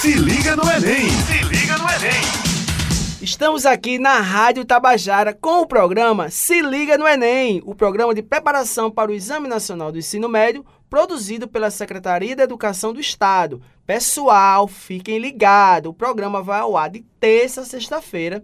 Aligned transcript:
Se 0.00 0.14
liga 0.14 0.54
no 0.54 0.62
Enem! 0.62 1.10
Se 1.10 1.42
liga 1.42 1.76
no 1.76 1.84
Enem! 1.90 2.22
Estamos 3.20 3.66
aqui 3.66 3.98
na 3.98 4.20
Rádio 4.20 4.64
Tabajara 4.64 5.34
com 5.34 5.62
o 5.62 5.66
programa 5.66 6.30
Se 6.30 6.62
Liga 6.62 6.96
no 6.96 7.04
Enem, 7.04 7.60
o 7.66 7.74
programa 7.74 8.14
de 8.14 8.22
preparação 8.22 8.92
para 8.92 9.10
o 9.10 9.14
Exame 9.14 9.48
Nacional 9.48 9.90
do 9.90 9.98
Ensino 9.98 10.28
Médio, 10.28 10.64
produzido 10.88 11.48
pela 11.48 11.68
Secretaria 11.68 12.36
da 12.36 12.44
Educação 12.44 12.92
do 12.92 13.00
Estado. 13.00 13.60
Pessoal, 13.84 14.68
fiquem 14.68 15.18
ligados, 15.18 15.90
o 15.90 15.94
programa 15.94 16.44
vai 16.44 16.60
ao 16.60 16.76
ar 16.76 16.90
de 16.90 17.04
terça 17.18 17.62
a 17.62 17.64
sexta-feira, 17.64 18.40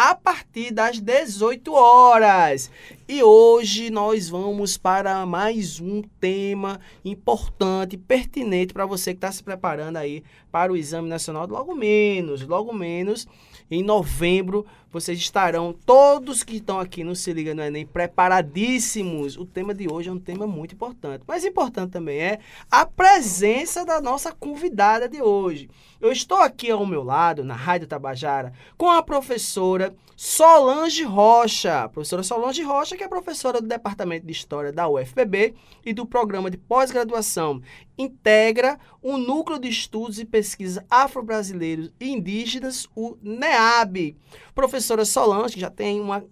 a 0.00 0.14
partir 0.14 0.70
das 0.70 1.00
18 1.00 1.72
horas. 1.72 2.70
E 3.08 3.20
hoje 3.20 3.90
nós 3.90 4.28
vamos 4.28 4.78
para 4.78 5.26
mais 5.26 5.80
um 5.80 6.02
tema 6.20 6.78
importante, 7.04 7.96
pertinente 7.96 8.72
para 8.72 8.86
você 8.86 9.10
que 9.12 9.16
está 9.16 9.32
se 9.32 9.42
preparando 9.42 9.96
aí 9.96 10.22
para 10.52 10.72
o 10.72 10.76
Exame 10.76 11.08
Nacional, 11.08 11.48
logo 11.48 11.74
menos, 11.74 12.46
logo 12.46 12.72
menos 12.72 13.26
em 13.68 13.82
novembro, 13.82 14.64
vocês 14.90 15.18
estarão, 15.18 15.74
todos 15.84 16.42
que 16.42 16.56
estão 16.56 16.80
aqui 16.80 17.04
no 17.04 17.14
Se 17.14 17.30
Liga 17.32 17.54
no 17.54 17.62
Enem, 17.62 17.86
preparadíssimos. 17.86 19.36
O 19.36 19.44
tema 19.44 19.74
de 19.74 19.86
hoje 19.86 20.08
é 20.08 20.12
um 20.12 20.18
tema 20.18 20.46
muito 20.46 20.74
importante. 20.74 21.24
Mas 21.26 21.44
importante 21.44 21.90
também 21.90 22.18
é 22.18 22.38
a 22.70 22.86
presença 22.86 23.84
da 23.84 24.00
nossa 24.00 24.32
convidada 24.32 25.06
de 25.06 25.20
hoje. 25.20 25.68
Eu 26.00 26.10
estou 26.10 26.38
aqui 26.38 26.70
ao 26.70 26.86
meu 26.86 27.02
lado, 27.02 27.44
na 27.44 27.54
Rádio 27.54 27.86
Tabajara, 27.86 28.52
com 28.78 28.88
a 28.88 29.02
professora 29.02 29.94
Solange 30.16 31.04
Rocha. 31.04 31.88
Professora 31.90 32.22
Solange 32.22 32.62
Rocha, 32.62 32.96
que 32.96 33.04
é 33.04 33.08
professora 33.08 33.60
do 33.60 33.68
Departamento 33.68 34.24
de 34.26 34.32
História 34.32 34.72
da 34.72 34.88
UFPB 34.88 35.54
e 35.84 35.92
do 35.92 36.06
Programa 36.06 36.50
de 36.50 36.56
Pós-Graduação 36.56 37.60
integra 37.98 38.78
o 39.02 39.18
Núcleo 39.18 39.58
de 39.58 39.68
Estudos 39.68 40.20
e 40.20 40.24
Pesquisa 40.24 40.86
Afro-Brasileiros 40.88 41.90
e 41.98 42.10
Indígenas, 42.10 42.88
o 42.94 43.16
NEAB. 43.20 44.16
Professora 44.54 44.77
Solange, 44.80 45.54
que 45.54 45.60
já 45.60 45.70
tem 45.70 46.00
uma 46.00 46.24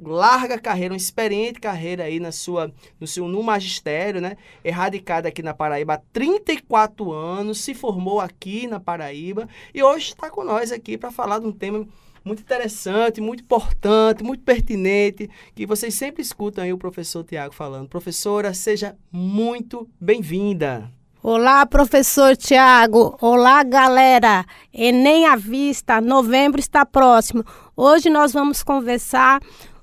larga 0.00 0.58
carreira, 0.58 0.94
uma 0.94 0.98
experiente 0.98 1.60
carreira 1.60 2.04
aí 2.04 2.20
na 2.20 2.30
sua, 2.30 2.72
no 3.00 3.06
seu 3.06 3.26
no 3.28 3.42
magistério, 3.42 4.20
né? 4.20 4.36
Erradicada 4.64 5.28
aqui 5.28 5.42
na 5.42 5.54
Paraíba 5.54 5.94
há 5.94 6.00
34 6.12 7.12
anos, 7.12 7.60
se 7.60 7.74
formou 7.74 8.20
aqui 8.20 8.66
na 8.66 8.78
Paraíba 8.78 9.48
e 9.74 9.82
hoje 9.82 10.08
está 10.10 10.30
com 10.30 10.44
nós 10.44 10.70
aqui 10.70 10.96
para 10.96 11.10
falar 11.10 11.40
de 11.40 11.46
um 11.46 11.52
tema 11.52 11.86
muito 12.24 12.42
interessante, 12.42 13.20
muito 13.20 13.42
importante, 13.42 14.22
muito 14.22 14.42
pertinente, 14.42 15.30
que 15.54 15.66
vocês 15.66 15.94
sempre 15.94 16.20
escutam 16.22 16.62
aí 16.62 16.72
o 16.72 16.78
professor 16.78 17.24
Tiago 17.24 17.54
falando. 17.54 17.88
Professora, 17.88 18.52
seja 18.52 18.96
muito 19.10 19.88
bem-vinda. 20.00 20.97
Olá, 21.20 21.66
professor 21.66 22.36
Tiago. 22.36 23.18
Olá, 23.20 23.64
galera. 23.64 24.46
Enem 24.72 25.26
à 25.26 25.34
vista, 25.34 26.00
novembro 26.00 26.60
está 26.60 26.86
próximo. 26.86 27.44
Hoje 27.76 28.08
nós 28.08 28.32
vamos 28.32 28.62
conversar 28.62 29.40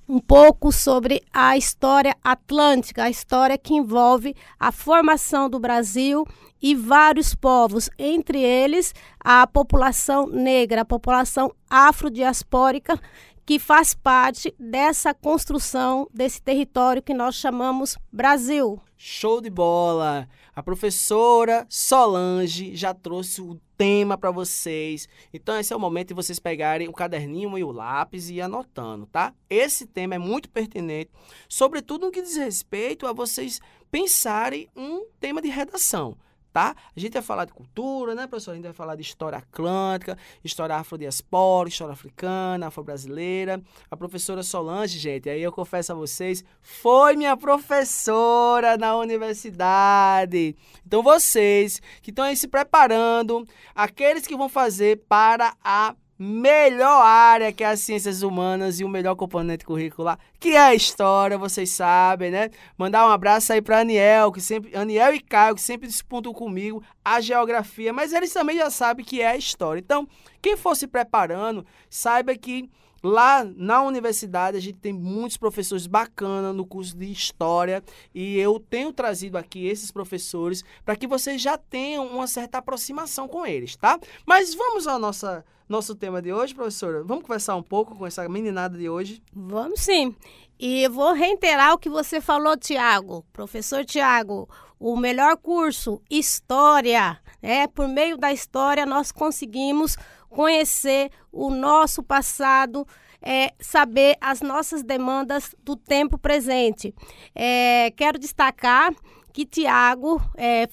um 0.08 0.17
pouco 0.17 0.72
sobre 0.72 1.22
a 1.33 1.58
história 1.58 2.16
atlântica, 2.23 3.03
a 3.03 3.09
história 3.09 3.58
que 3.58 3.73
envolve 3.73 4.33
a 4.58 4.72
formação 4.72 5.50
do 5.50 5.59
Brasil 5.59 6.25
e 6.61 6.73
vários 6.73 7.36
povos, 7.36 7.89
entre 7.99 8.42
eles 8.42 8.94
a 9.20 9.45
população 9.45 10.27
negra, 10.27 10.81
a 10.81 10.86
população 10.86 11.52
afrodiaspórica, 11.70 12.97
que 13.45 13.59
faz 13.59 13.93
parte 13.93 14.53
dessa 14.59 15.13
construção 15.13 16.09
desse 16.11 16.41
território 16.41 17.01
que 17.01 17.13
nós 17.13 17.35
chamamos 17.35 17.95
Brasil. 18.11 18.81
Show 18.97 19.39
de 19.39 19.52
bola! 19.52 20.27
A 20.55 20.63
professora 20.63 21.67
Solange 21.69 22.75
já 22.75 22.93
trouxe 22.93 23.41
o 23.41 23.59
tema 23.77 24.17
para 24.17 24.31
vocês. 24.31 25.07
Então 25.31 25.59
esse 25.59 25.71
é 25.71 25.75
o 25.75 25.79
momento 25.79 26.07
de 26.07 26.13
vocês 26.15 26.39
pegarem 26.39 26.87
o 26.87 26.93
caderninho 26.93 27.57
e 27.57 27.63
o 27.63 27.71
lápis 27.71 28.29
e 28.29 28.35
ir 28.35 28.41
anotando, 28.41 29.05
tá? 29.05 29.33
Esse 29.47 29.85
tema 29.85 30.15
é 30.15 30.17
muito 30.19 30.49
pertinente, 30.49 31.11
sobretudo 31.47 32.08
no 32.08 32.11
que 32.11 32.21
diz 32.21 32.37
respeito 32.37 33.05
a 33.05 33.14
vocês 33.14 33.59
pensarem 33.91 34.67
um 34.75 35.05
tema 35.20 35.41
de 35.41 35.49
redação 35.49 36.17
tá? 36.55 36.73
A 36.95 36.99
gente 37.02 37.11
vai 37.11 37.21
falar 37.21 37.43
de 37.43 37.52
cultura, 37.52 38.16
né, 38.16 38.27
professor? 38.27 38.52
A 38.52 38.55
gente 38.55 38.64
vai 38.64 38.71
falar 38.71 38.95
de 38.95 39.02
história 39.02 39.39
atlântica, 39.39 40.17
história 40.42 40.73
afrodiaspora, 40.77 41.67
história 41.67 41.92
africana, 41.92 42.67
afro-brasileira. 42.67 43.61
A 43.92 43.98
professora 43.98 44.42
Solange, 44.42 44.98
gente, 44.98 45.30
aí 45.30 45.44
eu 45.44 45.52
confesso 45.52 45.92
a 45.92 45.95
vocês, 45.95 46.45
foi 46.61 47.17
minha 47.17 47.36
professora 47.36 48.77
na 48.77 48.95
universidade. 48.95 50.55
Então 50.88 51.04
vocês 51.04 51.82
que 52.02 52.10
estão 52.10 52.23
aí 52.23 52.38
se 52.38 52.48
preparando, 52.48 53.45
aqueles 53.76 54.26
que 54.26 54.38
vão 54.38 54.48
fazer 54.48 55.04
para 55.10 55.58
a 55.61 55.94
melhor 56.17 57.03
área 57.03 57.52
que 57.52 57.64
é 57.64 57.67
as 57.67 57.81
ciências 57.81 58.21
humanas 58.21 58.80
e 58.80 58.83
o 58.86 58.89
melhor 58.89 59.15
componente 59.15 59.65
curricular, 59.65 60.17
que 60.39 60.49
é 60.49 60.59
a 60.59 60.76
história, 60.76 61.37
vocês 61.37 61.71
sabem, 61.71 62.31
né? 62.31 62.49
Mandar 62.77 63.05
um 63.05 63.11
abraço 63.11 63.52
aí 63.52 63.61
para 63.61 63.80
Aniel, 63.80 64.31
que 64.31 64.39
sempre 64.39 64.76
Aniel 64.76 65.14
e 65.14 65.20
Caio 65.20 65.55
que 65.55 65.61
sempre 65.61 65.87
disputam 65.87 66.33
comigo 66.33 66.81
a 67.03 67.20
geografia, 67.20 67.92
mas 67.92 68.14
eles 68.14 68.31
também 68.31 68.58
já 68.58 68.70
sabem 68.70 69.05
que 69.05 69.21
é 69.21 69.27
a 69.27 69.37
história. 69.37 69.80
Então, 69.80 70.08
quem 70.42 70.55
for 70.55 70.76
se 70.76 70.87
preparando, 70.87 71.65
saiba 71.89 72.36
que 72.36 72.70
Lá 73.05 73.43
na 73.43 73.83
universidade 73.83 74.58
a 74.58 74.60
gente 74.60 74.80
tem 74.80 74.92
muitos 74.92 75.38
professores 75.38 75.86
bacanas 75.86 76.55
no 76.55 76.66
curso 76.66 76.98
de 76.98 77.11
história 77.11 77.83
e 78.16 78.36
eu 78.39 78.60
tenho 78.60 78.92
trazido 78.92 79.38
aqui 79.38 79.67
esses 79.67 79.92
professores 79.92 80.66
para 80.83 80.95
que 80.95 81.05
vocês 81.05 81.39
já 81.39 81.55
tenham 81.55 82.08
uma 82.08 82.26
certa 82.26 82.58
aproximação 82.58 83.27
com 83.27 83.45
eles, 83.45 83.76
tá? 83.76 83.99
Mas 84.26 84.55
vamos 84.55 84.88
ao 84.88 84.98
nossa, 84.98 85.45
nosso 85.70 85.94
tema 85.94 86.20
de 86.20 86.33
hoje, 86.33 86.55
professora. 86.55 87.04
Vamos 87.04 87.23
conversar 87.26 87.55
um 87.55 87.61
pouco 87.61 87.95
com 87.95 88.08
essa 88.08 88.27
meninada 88.27 88.76
de 88.76 88.89
hoje? 88.89 89.21
Vamos 89.32 89.82
sim. 89.82 90.15
E 90.60 90.82
eu 90.82 90.92
vou 90.92 91.14
reiterar 91.14 91.73
o 91.73 91.77
que 91.77 91.92
você 91.92 92.20
falou, 92.20 92.58
Tiago. 92.58 93.23
Professor 93.32 93.86
Tiago, 93.86 94.49
o 94.80 94.95
melhor 94.95 95.37
curso, 95.37 96.02
História. 96.09 97.19
É, 97.41 97.67
por 97.67 97.87
meio 97.87 98.17
da 98.17 98.33
história 98.33 98.86
nós 98.86 99.11
conseguimos 99.11 99.95
conhecer 100.30 101.11
o 101.31 101.49
nosso 101.49 102.02
passado, 102.02 102.87
é, 103.21 103.53
saber 103.59 104.17
as 104.19 104.41
nossas 104.41 104.83
demandas 104.83 105.55
do 105.64 105.75
tempo 105.75 106.17
presente. 106.17 106.93
É, 107.33 107.91
quero 107.91 108.17
destacar 108.17 108.93
que 109.31 109.45
Tiago 109.45 110.21
é, 110.35 110.67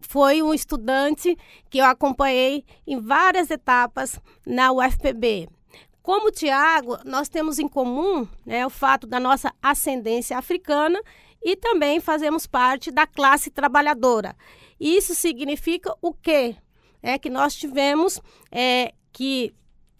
foi 0.00 0.42
um 0.42 0.54
estudante 0.54 1.36
que 1.68 1.78
eu 1.78 1.84
acompanhei 1.84 2.64
em 2.86 3.00
várias 3.00 3.50
etapas 3.50 4.18
na 4.46 4.72
UFPB. 4.72 5.48
Como 6.02 6.30
Tiago, 6.30 6.98
nós 7.04 7.28
temos 7.28 7.58
em 7.58 7.66
comum 7.66 8.28
né, 8.44 8.64
o 8.64 8.70
fato 8.70 9.06
da 9.06 9.18
nossa 9.18 9.52
ascendência 9.60 10.38
africana 10.38 11.00
e 11.42 11.56
também 11.56 12.00
fazemos 12.00 12.46
parte 12.46 12.90
da 12.90 13.06
classe 13.06 13.50
trabalhadora. 13.50 14.36
Isso 14.78 15.14
significa 15.14 15.94
o 16.02 16.12
quê? 16.12 16.56
é 17.06 17.18
que 17.18 17.30
nós 17.30 17.54
tivemos 17.54 18.20
é, 18.50 18.92
que 19.12 19.54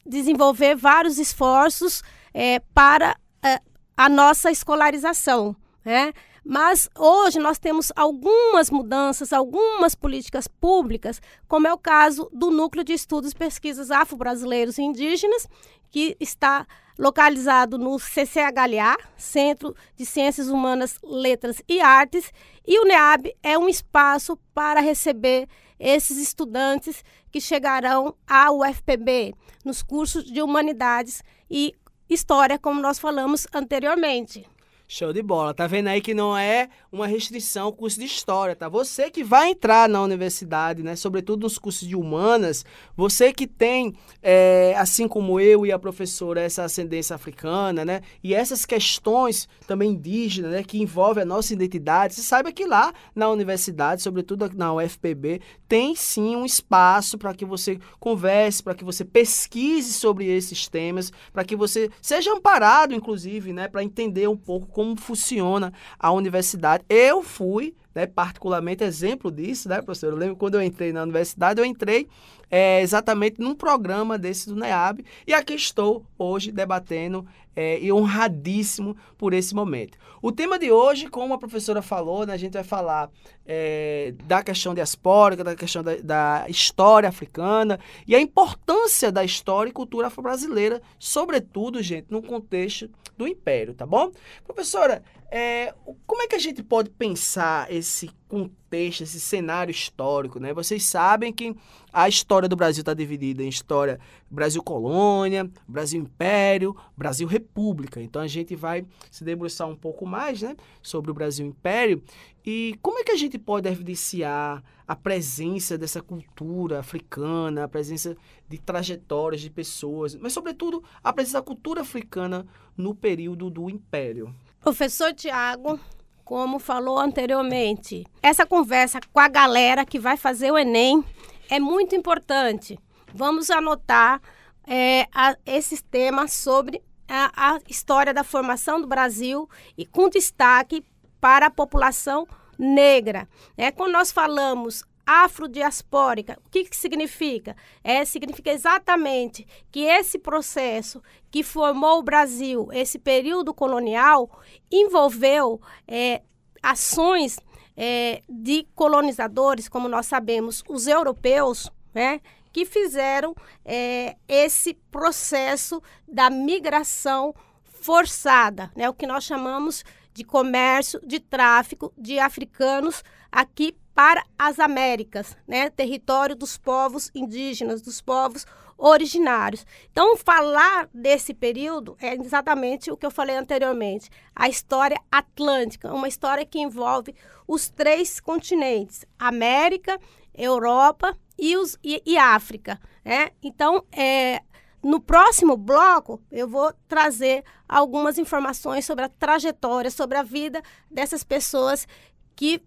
desenvolver 0.04 0.74
vários 0.74 1.18
esforços 1.18 2.02
é, 2.34 2.58
para 2.74 3.16
é, 3.44 3.60
a 3.96 4.08
nossa 4.08 4.50
escolarização. 4.50 5.54
Né? 5.84 6.12
Mas 6.44 6.88
hoje 6.98 7.38
nós 7.38 7.60
temos 7.60 7.92
algumas 7.94 8.70
mudanças, 8.70 9.32
algumas 9.32 9.94
políticas 9.94 10.48
públicas, 10.48 11.20
como 11.46 11.68
é 11.68 11.72
o 11.72 11.78
caso 11.78 12.28
do 12.32 12.50
Núcleo 12.50 12.84
de 12.84 12.92
Estudos 12.92 13.30
e 13.30 13.36
Pesquisas 13.36 13.92
Afro-Brasileiros 13.92 14.76
e 14.78 14.82
Indígenas, 14.82 15.46
que 15.90 16.16
está 16.18 16.66
localizado 16.98 17.78
no 17.78 17.98
CCHLA, 17.98 18.96
Centro 19.16 19.74
de 19.96 20.06
Ciências 20.06 20.48
Humanas, 20.48 20.98
Letras 21.02 21.62
e 21.68 21.80
Artes, 21.80 22.32
e 22.66 22.78
o 22.78 22.84
NEAB 22.84 23.34
é 23.42 23.58
um 23.58 23.68
espaço 23.68 24.36
para 24.54 24.80
receber 24.80 25.48
esses 25.78 26.16
estudantes 26.16 27.04
que 27.30 27.40
chegarão 27.40 28.14
à 28.26 28.50
UFPB 28.50 29.34
nos 29.64 29.82
cursos 29.82 30.24
de 30.24 30.40
Humanidades 30.40 31.22
e 31.50 31.74
História, 32.08 32.58
como 32.58 32.80
nós 32.80 32.98
falamos 32.98 33.46
anteriormente. 33.52 34.46
Show 34.88 35.12
de 35.12 35.20
bola. 35.20 35.52
Tá 35.52 35.66
vendo 35.66 35.88
aí 35.88 36.00
que 36.00 36.14
não 36.14 36.38
é 36.38 36.68
uma 36.92 37.08
restrição 37.08 37.66
o 37.66 37.72
curso 37.72 37.98
de 37.98 38.06
história, 38.06 38.54
tá? 38.54 38.68
Você 38.68 39.10
que 39.10 39.24
vai 39.24 39.50
entrar 39.50 39.88
na 39.88 40.00
universidade, 40.00 40.80
né? 40.80 40.94
Sobretudo 40.94 41.42
nos 41.42 41.58
cursos 41.58 41.88
de 41.88 41.96
humanas, 41.96 42.64
você 42.96 43.32
que 43.32 43.48
tem, 43.48 43.94
é, 44.22 44.76
assim 44.78 45.08
como 45.08 45.40
eu 45.40 45.66
e 45.66 45.72
a 45.72 45.78
professora, 45.78 46.40
essa 46.40 46.62
ascendência 46.62 47.16
africana, 47.16 47.84
né? 47.84 48.00
E 48.22 48.32
essas 48.32 48.64
questões 48.64 49.48
também 49.66 49.90
indígenas, 49.90 50.52
né? 50.52 50.62
Que 50.62 50.80
envolvem 50.80 51.22
a 51.22 51.26
nossa 51.26 51.52
identidade. 51.52 52.14
Você 52.14 52.22
saiba 52.22 52.52
que 52.52 52.64
lá 52.64 52.92
na 53.12 53.28
universidade, 53.28 54.02
sobretudo 54.02 54.48
na 54.54 54.72
UFPB, 54.72 55.40
tem 55.66 55.96
sim 55.96 56.36
um 56.36 56.44
espaço 56.44 57.18
para 57.18 57.34
que 57.34 57.44
você 57.44 57.80
converse, 57.98 58.62
para 58.62 58.74
que 58.74 58.84
você 58.84 59.04
pesquise 59.04 59.92
sobre 59.92 60.26
esses 60.26 60.68
temas, 60.68 61.12
para 61.32 61.44
que 61.44 61.56
você 61.56 61.90
seja 62.00 62.32
amparado, 62.32 62.94
inclusive, 62.94 63.52
né? 63.52 63.66
Para 63.66 63.82
entender 63.82 64.28
um 64.28 64.36
pouco 64.36 64.75
como 64.76 64.94
funciona 64.94 65.72
a 65.98 66.12
universidade. 66.12 66.84
Eu 66.86 67.22
fui 67.22 67.74
né, 67.94 68.06
particularmente 68.06 68.84
exemplo 68.84 69.32
disso, 69.32 69.70
né, 69.70 69.80
professor? 69.80 70.12
Eu 70.12 70.18
lembro 70.18 70.36
quando 70.36 70.56
eu 70.56 70.62
entrei 70.62 70.92
na 70.92 71.02
universidade, 71.02 71.58
eu 71.58 71.64
entrei 71.64 72.06
é, 72.50 72.82
exatamente 72.82 73.40
num 73.40 73.54
programa 73.54 74.18
desse 74.18 74.50
do 74.50 74.54
NEAB 74.54 75.02
e 75.26 75.32
aqui 75.32 75.54
estou 75.54 76.04
hoje 76.18 76.52
debatendo 76.52 77.26
é, 77.56 77.80
e 77.80 77.90
honradíssimo 77.90 78.94
por 79.16 79.32
esse 79.32 79.54
momento. 79.54 79.96
O 80.20 80.30
tema 80.30 80.58
de 80.58 80.70
hoje, 80.70 81.08
como 81.08 81.32
a 81.32 81.38
professora 81.38 81.80
falou, 81.80 82.26
né, 82.26 82.34
a 82.34 82.36
gente 82.36 82.52
vai 82.52 82.64
falar 82.64 83.08
é, 83.46 84.12
da 84.24 84.42
questão 84.42 84.74
diaspórica, 84.74 85.42
da 85.42 85.56
questão 85.56 85.82
da, 85.82 85.96
da, 85.96 86.44
história 86.50 87.08
africana 87.08 87.80
e 88.06 88.14
a 88.14 88.20
importância 88.20 89.10
da 89.10 89.24
história 89.24 89.70
e 89.70 89.72
cultura 89.72 90.08
afro-brasileira, 90.08 90.82
sobretudo, 90.98 91.82
gente, 91.82 92.08
no 92.10 92.20
contexto 92.20 92.90
do 93.16 93.26
Império, 93.26 93.74
tá 93.74 93.86
bom? 93.86 94.10
Professora, 94.44 95.02
é, 95.30 95.74
como 96.06 96.22
é 96.22 96.26
que 96.28 96.36
a 96.36 96.38
gente 96.38 96.62
pode 96.62 96.90
pensar 96.90 97.72
esse 97.72 98.10
contexto, 98.28 99.02
esse 99.02 99.20
cenário 99.20 99.70
histórico, 99.70 100.38
né? 100.38 100.52
Vocês 100.52 100.84
sabem 100.84 101.32
que 101.32 101.54
a 101.92 102.08
história 102.08 102.48
do 102.48 102.56
Brasil 102.56 102.82
está 102.82 102.94
dividida 102.94 103.42
em 103.42 103.48
história 103.48 103.98
Brasil 104.30 104.62
colônia, 104.62 105.50
Brasil 105.66 106.00
império, 106.00 106.76
Brasil 106.96 107.26
república. 107.26 108.00
Então 108.00 108.22
a 108.22 108.26
gente 108.26 108.54
vai 108.54 108.84
se 109.10 109.24
debruçar 109.24 109.68
um 109.68 109.76
pouco 109.76 110.06
mais, 110.06 110.42
né, 110.42 110.56
sobre 110.82 111.10
o 111.10 111.14
Brasil 111.14 111.46
império 111.46 112.02
e 112.44 112.78
como 112.80 112.98
é 112.98 113.04
que 113.04 113.12
a 113.12 113.16
gente 113.16 113.38
pode 113.38 113.68
evidenciar 113.68 114.62
a 114.86 114.94
presença 114.94 115.76
dessa 115.76 116.00
cultura 116.00 116.78
africana, 116.78 117.64
a 117.64 117.68
presença 117.68 118.16
de 118.48 118.58
trajetórias 118.58 119.40
de 119.40 119.50
pessoas, 119.50 120.14
mas 120.14 120.32
sobretudo 120.32 120.82
a 121.02 121.12
presença 121.12 121.38
da 121.38 121.44
cultura 121.44 121.80
africana 121.80 122.46
no 122.76 122.94
período 122.94 123.50
do 123.50 123.68
império. 123.68 124.32
Professor 124.66 125.14
Tiago, 125.14 125.78
como 126.24 126.58
falou 126.58 126.98
anteriormente, 126.98 128.04
essa 128.20 128.44
conversa 128.44 128.98
com 129.12 129.20
a 129.20 129.28
galera 129.28 129.86
que 129.86 129.96
vai 129.96 130.16
fazer 130.16 130.50
o 130.50 130.58
Enem 130.58 131.04
é 131.48 131.60
muito 131.60 131.94
importante. 131.94 132.76
Vamos 133.14 133.48
anotar 133.48 134.20
é, 134.66 135.06
a, 135.14 135.36
esses 135.46 135.80
temas 135.80 136.32
sobre 136.32 136.82
a, 137.08 137.54
a 137.54 137.60
história 137.68 138.12
da 138.12 138.24
formação 138.24 138.80
do 138.80 138.88
Brasil 138.88 139.48
e 139.78 139.86
com 139.86 140.08
destaque 140.08 140.84
para 141.20 141.46
a 141.46 141.50
população 141.50 142.26
negra. 142.58 143.28
É, 143.56 143.70
quando 143.70 143.92
nós 143.92 144.10
falamos 144.10 144.84
afrodiaspórica. 145.06 146.36
O 146.44 146.50
que, 146.50 146.64
que 146.64 146.76
significa? 146.76 147.56
É, 147.84 148.04
significa 148.04 148.50
exatamente 148.50 149.46
que 149.70 149.84
esse 149.84 150.18
processo 150.18 151.00
que 151.30 151.44
formou 151.44 152.00
o 152.00 152.02
Brasil, 152.02 152.68
esse 152.72 152.98
período 152.98 153.54
colonial, 153.54 154.28
envolveu 154.70 155.60
é, 155.86 156.22
ações 156.60 157.38
é, 157.76 158.22
de 158.28 158.66
colonizadores, 158.74 159.68
como 159.68 159.88
nós 159.88 160.06
sabemos, 160.06 160.64
os 160.68 160.88
europeus, 160.88 161.70
né, 161.94 162.20
que 162.52 162.64
fizeram 162.64 163.34
é, 163.64 164.16
esse 164.26 164.74
processo 164.90 165.80
da 166.08 166.30
migração 166.30 167.34
forçada, 167.62 168.72
né, 168.74 168.88
o 168.88 168.94
que 168.94 169.06
nós 169.06 169.24
chamamos 169.24 169.84
de 170.16 170.24
comércio, 170.24 170.98
de 171.06 171.20
tráfico 171.20 171.92
de 171.96 172.18
africanos 172.18 173.04
aqui 173.30 173.76
para 173.94 174.24
as 174.38 174.58
Américas, 174.58 175.36
né? 175.46 175.68
território 175.68 176.34
dos 176.34 176.56
povos 176.56 177.10
indígenas, 177.14 177.82
dos 177.82 178.00
povos 178.00 178.46
originários. 178.78 179.66
Então, 179.90 180.16
falar 180.16 180.88
desse 180.92 181.34
período 181.34 181.96
é 182.00 182.14
exatamente 182.14 182.90
o 182.90 182.96
que 182.96 183.04
eu 183.04 183.10
falei 183.10 183.36
anteriormente, 183.36 184.08
a 184.34 184.48
história 184.48 184.98
atlântica, 185.10 185.92
uma 185.92 186.08
história 186.08 186.46
que 186.46 186.58
envolve 186.58 187.14
os 187.46 187.68
três 187.68 188.18
continentes, 188.18 189.04
América, 189.18 189.98
Europa 190.34 191.14
e, 191.38 191.56
os, 191.58 191.78
e, 191.84 192.02
e 192.06 192.16
África. 192.16 192.80
Né? 193.04 193.30
Então, 193.42 193.84
é, 193.92 194.42
no 194.86 195.00
próximo 195.00 195.56
bloco, 195.56 196.22
eu 196.30 196.46
vou 196.46 196.72
trazer 196.86 197.42
algumas 197.68 198.18
informações 198.18 198.84
sobre 198.84 199.04
a 199.04 199.08
trajetória, 199.08 199.90
sobre 199.90 200.16
a 200.16 200.22
vida 200.22 200.62
dessas 200.88 201.24
pessoas 201.24 201.88
que 202.36 202.62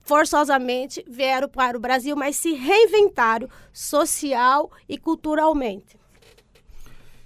forçosamente 0.00 1.04
vieram 1.06 1.50
para 1.50 1.76
o 1.76 1.80
Brasil, 1.80 2.16
mas 2.16 2.36
se 2.36 2.54
reinventaram 2.54 3.50
social 3.70 4.70
e 4.88 4.96
culturalmente. 4.96 5.94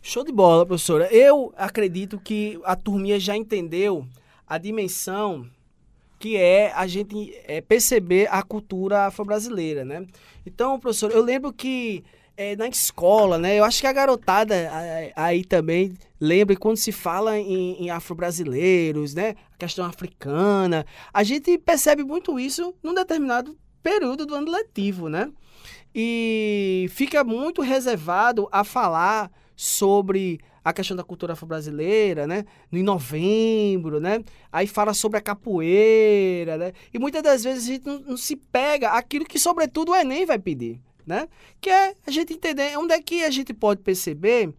Show 0.03 0.25
de 0.25 0.33
bola, 0.33 0.67
professora. 0.67 1.07
Eu 1.15 1.55
acredito 1.57 2.19
que 2.19 2.61
a 2.65 2.75
turminha 2.75 3.21
já 3.21 3.37
entendeu 3.37 4.05
a 4.45 4.59
dimensão 4.59 5.49
que 6.19 6.37
é 6.37 6.73
a 6.73 6.87
gente 6.87 7.33
é, 7.45 7.61
perceber 7.61 8.27
a 8.31 8.43
cultura 8.43 9.07
afro-brasileira, 9.07 9.85
né? 9.85 10.05
Então, 10.45 10.81
professor, 10.81 11.13
eu 11.13 11.23
lembro 11.23 11.53
que 11.53 12.03
é, 12.37 12.55
na 12.55 12.69
escola, 12.69 13.39
né? 13.39 13.59
Eu 13.59 13.65
acho 13.65 13.81
que 13.81 13.87
a 13.87 13.93
garotada 13.93 14.55
aí 15.17 15.45
também 15.45 15.95
lembra 16.21 16.55
quando 16.57 16.77
se 16.77 16.93
fala 16.93 17.39
em, 17.39 17.85
em 17.85 17.91
afro-brasileiros, 17.91 19.15
né? 19.15 19.35
A 19.55 19.57
questão 19.57 19.85
africana, 19.87 20.85
a 21.13 21.23
gente 21.23 21.57
percebe 21.59 22.05
muito 22.05 22.39
isso 22.39 22.75
num 22.83 22.95
determinado 22.95 23.57
período 23.83 24.27
do 24.27 24.35
ano 24.35 24.51
letivo, 24.51 25.09
né? 25.09 25.31
E 25.95 26.87
fica 26.91 27.25
muito 27.25 27.63
reservado 27.63 28.49
a 28.53 28.63
falar 28.65 29.31
sobre 29.57 30.39
a 30.63 30.73
questão 30.73 30.97
da 30.97 31.05
cultura 31.05 31.33
afro-brasileira, 31.33 32.27
né? 32.27 32.45
Em 32.71 32.83
novembro, 32.83 33.99
né? 33.99 34.23
Aí 34.53 34.67
fala 34.67 34.93
sobre 34.93 35.19
a 35.19 35.23
capoeira, 35.23 36.59
né? 36.59 36.73
E 36.93 36.99
muitas 36.99 37.23
das 37.23 37.45
vezes 37.45 37.65
a 37.65 37.73
gente 37.73 37.87
não, 37.87 37.99
não 38.01 38.17
se 38.17 38.37
pega 38.37 38.91
aquilo 38.91 39.25
que, 39.25 39.39
sobretudo, 39.39 39.93
o 39.93 39.97
Enem 39.97 40.27
vai 40.27 40.39
pedir 40.39 40.79
né? 41.07 41.29
Que 41.61 41.71
é 41.71 41.95
a 42.07 42.11
gente 42.11 42.35
entender 42.35 42.77
onde 42.79 42.93
é 42.93 43.01
que 43.01 43.25
a 43.25 43.31
gente 43.31 43.55
pode 43.55 43.83
perceber 43.83 44.53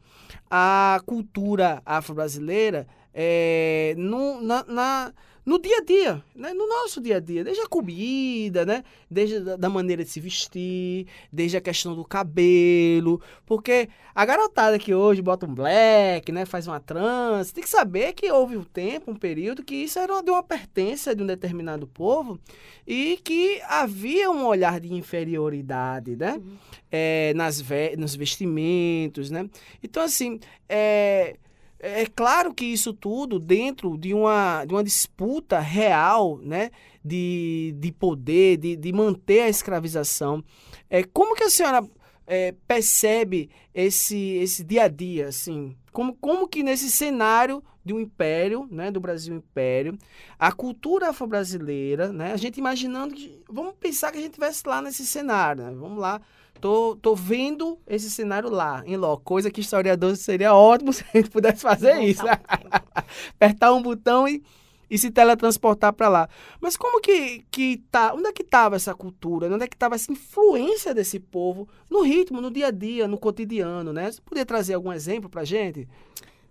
a 0.49 1.01
cultura 1.05 1.81
afro-brasileira 1.85 2.87
é, 3.13 3.93
no, 3.97 4.41
na, 4.41 4.63
na 4.63 5.13
no 5.47 5.57
dia 5.57 5.77
a 5.77 5.81
dia, 5.81 6.23
né? 6.35 6.53
no 6.53 6.67
nosso 6.67 6.99
dia 6.99 7.15
a 7.15 7.19
dia, 7.21 7.41
desde 7.41 7.63
a 7.63 7.67
comida, 7.67 8.65
né? 8.65 8.83
desde 9.09 9.37
a, 9.37 9.55
da 9.55 9.69
maneira 9.69 10.03
de 10.03 10.09
se 10.09 10.19
vestir, 10.19 11.07
desde 11.31 11.55
a 11.55 11.61
questão 11.61 11.95
do 11.95 12.03
cabelo, 12.03 13.21
porque 13.45 13.87
a 14.13 14.25
garotada 14.25 14.77
que 14.77 14.93
hoje 14.93 15.21
bota 15.21 15.45
um 15.45 15.55
black, 15.55 16.33
né? 16.33 16.45
faz 16.45 16.67
uma 16.67 16.81
trans, 16.81 17.53
tem 17.53 17.63
que 17.63 17.69
saber 17.69 18.11
que 18.11 18.29
houve 18.29 18.57
um 18.57 18.63
tempo, 18.63 19.09
um 19.09 19.15
período 19.15 19.63
que 19.63 19.75
isso 19.75 19.97
era 19.97 20.21
de 20.21 20.29
uma 20.29 20.43
pertença 20.43 21.15
de 21.15 21.23
um 21.23 21.25
determinado 21.25 21.87
povo 21.87 22.37
e 22.85 23.17
que 23.23 23.61
havia 23.69 24.29
um 24.29 24.45
olhar 24.45 24.81
de 24.81 24.93
inferioridade, 24.93 26.17
né? 26.17 26.33
Uhum. 26.33 26.57
É, 26.91 27.33
nas 27.35 27.61
ve 27.61 27.95
nos 27.97 28.15
vestimentos, 28.15 29.31
né? 29.31 29.49
Então, 29.81 30.03
assim, 30.03 30.39
é 30.67 31.37
é, 31.79 32.01
é 32.01 32.05
claro 32.05 32.53
que 32.53 32.65
isso 32.65 32.93
tudo 32.93 33.39
dentro 33.39 33.97
de 33.97 34.13
uma, 34.13 34.65
de 34.65 34.73
uma 34.73 34.83
disputa 34.83 35.59
real, 35.59 36.37
né? 36.39 36.71
De, 37.03 37.73
de 37.79 37.91
poder, 37.91 38.57
de, 38.57 38.75
de 38.75 38.91
manter 38.91 39.41
a 39.41 39.49
escravização. 39.49 40.43
É, 40.89 41.03
como 41.03 41.35
que 41.35 41.43
a 41.43 41.49
senhora 41.49 41.87
é, 42.25 42.53
percebe 42.67 43.49
esse, 43.73 44.17
esse 44.17 44.63
dia 44.63 44.83
a 44.83 44.87
dia, 44.87 45.27
assim? 45.27 45.75
Como, 45.93 46.13
como 46.15 46.47
que 46.47 46.61
nesse 46.61 46.91
cenário 46.91 47.63
de 47.87 47.93
um 47.93 47.99
império, 47.99 48.67
né, 48.69 48.91
do 48.91 48.99
Brasil 48.99 49.33
Império, 49.33 49.97
a 50.37 50.51
cultura 50.51 51.09
afro-brasileira, 51.09 52.11
né, 52.11 52.33
a 52.33 52.37
gente 52.37 52.57
imaginando 52.57 53.15
que, 53.15 53.41
vamos 53.49 53.75
pensar 53.79 54.11
que 54.11 54.17
a 54.17 54.21
gente 54.21 54.31
estivesse 54.31 54.67
lá 54.67 54.81
nesse 54.81 55.07
cenário, 55.07 55.63
né, 55.63 55.71
vamos 55.73 55.97
lá, 55.97 56.21
Tô, 56.59 56.97
tô 57.01 57.15
vendo 57.15 57.79
esse 57.87 58.09
cenário 58.09 58.49
lá, 58.49 58.83
em 58.85 58.95
loco. 58.95 59.23
Coisa 59.23 59.51
que 59.51 59.61
historiador 59.61 60.15
seria 60.15 60.53
ótimo 60.53 60.91
se 60.93 61.03
a 61.03 61.17
gente 61.17 61.29
pudesse 61.29 61.61
fazer 61.61 61.99
isso. 62.01 62.23
Apertar 63.35 63.73
um 63.73 63.81
botão 63.81 64.27
e, 64.27 64.43
e 64.89 64.97
se 64.97 65.11
teletransportar 65.11 65.93
para 65.93 66.09
lá. 66.09 66.29
Mas 66.59 66.75
como 66.75 67.01
que, 67.01 67.43
que 67.51 67.77
tá? 67.91 68.13
Onde 68.13 68.27
é 68.27 68.33
que 68.33 68.41
estava 68.41 68.75
essa 68.75 68.93
cultura? 68.93 69.53
Onde 69.53 69.63
é 69.63 69.67
que 69.67 69.75
estava 69.75 69.95
essa 69.95 70.11
influência 70.11 70.93
desse 70.93 71.19
povo 71.19 71.67
no 71.89 72.01
ritmo, 72.01 72.41
no 72.41 72.51
dia 72.51 72.67
a 72.67 72.71
dia, 72.71 73.07
no 73.07 73.17
cotidiano, 73.17 73.93
né? 73.93 74.11
Você 74.11 74.21
poderia 74.21 74.45
trazer 74.45 74.73
algum 74.73 74.91
exemplo 74.91 75.29
para 75.29 75.43
gente? 75.43 75.87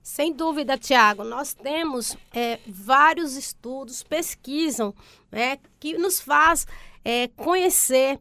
Sem 0.06 0.32
dúvida, 0.32 0.78
Tiago. 0.78 1.24
Nós 1.24 1.52
temos 1.52 2.16
é, 2.32 2.60
vários 2.64 3.36
estudos, 3.36 4.04
pesquisam, 4.04 4.94
né, 5.32 5.58
que 5.80 5.98
nos 5.98 6.20
faz 6.20 6.64
é, 7.04 7.26
conhecer 7.26 8.16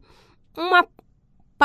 uma 0.58 0.88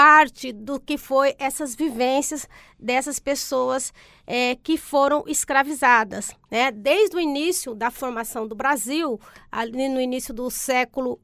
parte 0.00 0.50
do 0.50 0.80
que 0.80 0.97
foi 0.97 1.37
essas 1.38 1.75
vivências 1.75 2.49
dessas 2.78 3.19
pessoas 3.19 3.92
é, 4.26 4.54
que 4.54 4.78
foram 4.78 5.25
escravizadas. 5.26 6.35
Né? 6.50 6.71
Desde 6.71 7.16
o 7.16 7.21
início 7.21 7.75
da 7.75 7.90
formação 7.90 8.49
do 8.49 8.54
Brasil, 8.54 9.21
ali 9.52 9.90
no 9.90 10.00
início 10.00 10.33
do 10.33 10.50
século 10.50 11.21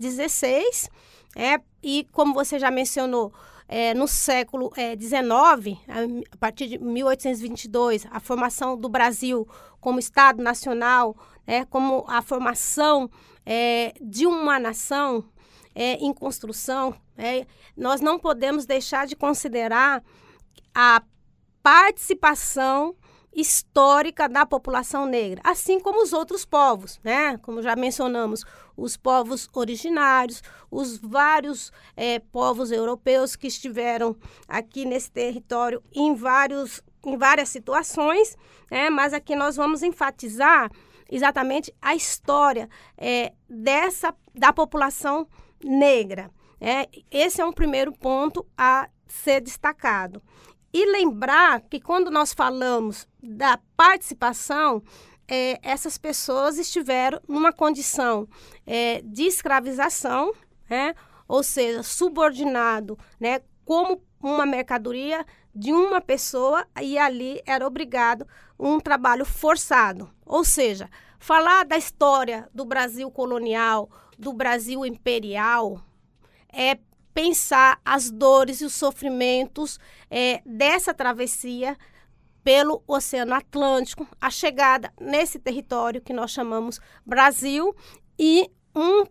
XVI, 0.00 0.88
é, 1.36 1.56
é, 1.56 1.60
e 1.82 2.06
como 2.10 2.32
você 2.32 2.58
já 2.58 2.70
mencionou, 2.70 3.34
é, 3.68 3.92
no 3.92 4.08
século 4.08 4.72
XIX, 4.74 5.78
é, 5.86 6.24
a 6.32 6.36
partir 6.38 6.68
de 6.68 6.78
1822, 6.78 8.06
a 8.10 8.18
formação 8.18 8.78
do 8.78 8.88
Brasil 8.88 9.46
como 9.78 9.98
Estado 9.98 10.42
nacional, 10.42 11.14
né, 11.46 11.66
como 11.66 12.02
a 12.08 12.22
formação 12.22 13.10
é, 13.44 13.92
de 14.00 14.26
uma 14.26 14.58
nação 14.58 15.22
é, 15.74 15.96
em 15.96 16.14
construção, 16.14 16.94
é, 17.16 17.46
nós 17.76 18.00
não 18.00 18.18
podemos 18.18 18.66
deixar 18.66 19.06
de 19.06 19.16
considerar 19.16 20.02
a 20.74 21.02
participação 21.62 22.94
histórica 23.36 24.26
da 24.28 24.46
população 24.46 25.04
negra, 25.04 25.42
assim 25.44 25.78
como 25.78 26.02
os 26.02 26.14
outros 26.14 26.46
povos, 26.46 26.98
né? 27.04 27.36
Como 27.38 27.60
já 27.60 27.76
mencionamos, 27.76 28.44
os 28.74 28.96
povos 28.96 29.48
originários, 29.52 30.42
os 30.70 30.96
vários 30.96 31.70
é, 31.94 32.18
povos 32.18 32.70
europeus 32.70 33.36
que 33.36 33.46
estiveram 33.46 34.16
aqui 34.48 34.86
nesse 34.86 35.10
território 35.10 35.82
em 35.94 36.14
vários 36.14 36.82
em 37.04 37.16
várias 37.16 37.50
situações, 37.50 38.36
né? 38.70 38.88
Mas 38.88 39.12
aqui 39.12 39.36
nós 39.36 39.54
vamos 39.54 39.82
enfatizar 39.82 40.70
exatamente 41.10 41.72
a 41.80 41.94
história 41.94 42.68
é, 42.96 43.32
dessa 43.48 44.14
da 44.34 44.52
população 44.52 45.28
negra. 45.62 46.30
É, 46.60 46.88
esse 47.10 47.40
é 47.40 47.44
um 47.44 47.52
primeiro 47.52 47.92
ponto 47.92 48.46
a 48.56 48.88
ser 49.06 49.40
destacado. 49.40 50.22
E 50.72 50.84
lembrar 50.84 51.60
que 51.62 51.80
quando 51.80 52.10
nós 52.10 52.32
falamos 52.32 53.06
da 53.22 53.58
participação, 53.76 54.82
é, 55.28 55.58
essas 55.62 55.98
pessoas 55.98 56.58
estiveram 56.58 57.20
numa 57.26 57.52
condição 57.52 58.28
é, 58.66 59.00
de 59.02 59.24
escravização, 59.24 60.32
né? 60.68 60.94
ou 61.26 61.42
seja, 61.42 61.82
subordinado 61.82 62.98
né? 63.18 63.40
como 63.64 64.02
uma 64.22 64.46
mercadoria 64.46 65.24
de 65.54 65.72
uma 65.72 66.00
pessoa 66.00 66.66
e 66.80 66.98
ali 66.98 67.40
era 67.46 67.66
obrigado 67.66 68.26
um 68.58 68.78
trabalho 68.78 69.24
forçado. 69.24 70.10
Ou 70.24 70.44
seja, 70.44 70.90
falar 71.18 71.64
da 71.64 71.76
história 71.76 72.48
do 72.54 72.64
Brasil 72.64 73.10
colonial, 73.10 73.90
do 74.18 74.32
Brasil 74.32 74.84
imperial, 74.84 75.80
é 76.56 76.78
pensar 77.12 77.80
as 77.84 78.10
dores 78.10 78.60
e 78.60 78.64
os 78.64 78.74
sofrimentos 78.74 79.78
é, 80.10 80.42
dessa 80.44 80.92
travessia 80.92 81.76
pelo 82.42 82.82
Oceano 82.86 83.34
Atlântico, 83.34 84.06
a 84.20 84.30
chegada 84.30 84.92
nesse 85.00 85.38
território 85.38 86.00
que 86.00 86.12
nós 86.12 86.30
chamamos 86.30 86.80
Brasil 87.04 87.74
e 88.18 88.50
um, 88.74 89.04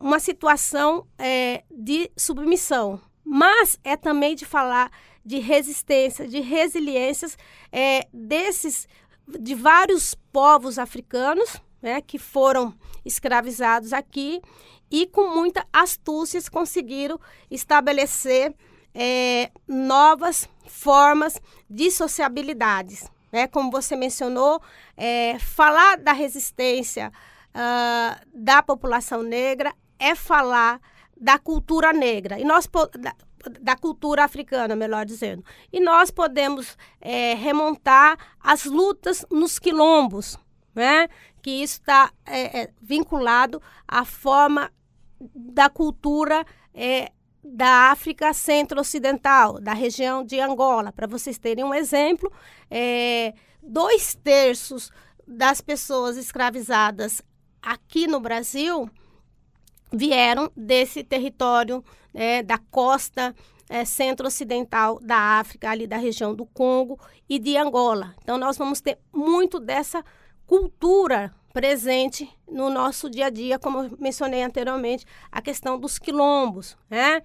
uma 0.00 0.18
situação 0.18 1.06
é, 1.18 1.62
de 1.70 2.10
submissão. 2.16 3.00
Mas 3.24 3.78
é 3.84 3.96
também 3.96 4.34
de 4.34 4.46
falar 4.46 4.90
de 5.24 5.38
resistência, 5.38 6.26
de 6.26 6.40
resiliências 6.40 7.36
é, 7.70 8.08
desses, 8.12 8.88
de 9.28 9.54
vários 9.54 10.14
povos 10.32 10.78
africanos 10.78 11.60
né, 11.82 12.00
que 12.00 12.18
foram 12.18 12.74
escravizados 13.04 13.92
aqui 13.92 14.40
e 14.90 15.06
com 15.06 15.34
muita 15.34 15.66
astúcia 15.72 16.40
conseguiram 16.50 17.18
estabelecer 17.50 18.54
é, 18.94 19.50
novas 19.68 20.48
formas 20.66 21.40
de 21.68 21.90
sociabilidades. 21.90 23.10
Né? 23.30 23.46
Como 23.46 23.70
você 23.70 23.94
mencionou, 23.94 24.60
é, 24.96 25.38
falar 25.38 25.96
da 25.98 26.12
resistência 26.12 27.12
uh, 27.50 28.26
da 28.34 28.62
população 28.62 29.22
negra 29.22 29.72
é 29.98 30.14
falar 30.14 30.80
da 31.16 31.38
cultura 31.38 31.92
negra. 31.92 32.38
E 32.40 32.44
nós 32.44 32.68
da, 33.60 33.76
cultura 33.76 34.24
africana, 34.24 34.74
melhor 34.74 35.04
dizendo. 35.04 35.44
E 35.72 35.80
nós 35.80 36.10
podemos 36.10 36.76
é, 37.00 37.34
remontar 37.34 38.18
as 38.40 38.64
lutas 38.64 39.24
nos 39.30 39.58
quilombos, 39.58 40.38
né? 40.74 41.08
que 41.42 41.50
isso 41.62 41.80
está 41.80 42.12
é, 42.26 42.62
é, 42.62 42.70
vinculado 42.80 43.62
à 43.86 44.04
forma 44.04 44.70
da 45.20 45.68
cultura 45.68 46.44
é, 46.74 47.12
da 47.42 47.90
África 47.90 48.32
Centro-Ocidental, 48.32 49.60
da 49.60 49.72
região 49.72 50.24
de 50.24 50.40
Angola. 50.40 50.92
Para 50.92 51.06
vocês 51.06 51.38
terem 51.38 51.64
um 51.64 51.74
exemplo, 51.74 52.30
é, 52.70 53.34
dois 53.62 54.14
terços 54.14 54.90
das 55.26 55.60
pessoas 55.60 56.16
escravizadas 56.16 57.22
aqui 57.62 58.06
no 58.06 58.20
Brasil 58.20 58.88
vieram 59.92 60.50
desse 60.56 61.02
território 61.02 61.84
é, 62.14 62.42
da 62.42 62.58
costa 62.58 63.34
é, 63.68 63.84
centro-ocidental 63.84 64.98
da 65.00 65.38
África, 65.38 65.70
ali 65.70 65.86
da 65.86 65.96
região 65.96 66.34
do 66.34 66.44
Congo 66.46 66.98
e 67.28 67.38
de 67.38 67.56
Angola. 67.56 68.14
Então, 68.22 68.36
nós 68.36 68.56
vamos 68.56 68.80
ter 68.80 68.98
muito 69.12 69.60
dessa 69.60 70.04
cultura 70.46 71.32
presente 71.52 72.28
no 72.48 72.70
nosso 72.70 73.10
dia 73.10 73.26
a 73.26 73.30
dia, 73.30 73.58
como 73.58 73.84
eu 73.84 73.96
mencionei 73.98 74.42
anteriormente, 74.42 75.04
a 75.30 75.42
questão 75.42 75.78
dos 75.78 75.98
quilombos, 75.98 76.76
né? 76.88 77.22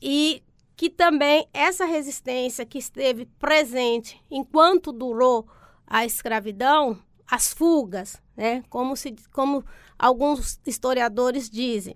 E 0.00 0.42
que 0.76 0.88
também 0.88 1.46
essa 1.52 1.84
resistência 1.84 2.64
que 2.64 2.78
esteve 2.78 3.26
presente 3.38 4.22
enquanto 4.30 4.92
durou 4.92 5.46
a 5.86 6.06
escravidão, 6.06 6.98
as 7.26 7.52
fugas, 7.52 8.20
né? 8.36 8.62
Como 8.70 8.96
se 8.96 9.14
como 9.32 9.64
alguns 9.98 10.58
historiadores 10.66 11.50
dizem, 11.50 11.94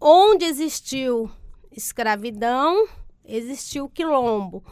onde 0.00 0.44
existiu 0.44 1.30
escravidão, 1.70 2.88
existiu 3.24 3.88
quilombo. 3.88 4.64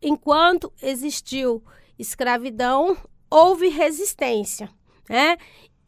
Enquanto 0.00 0.72
existiu 0.80 1.62
escravidão, 1.98 2.96
houve 3.28 3.68
resistência 3.68 4.70
né? 5.08 5.36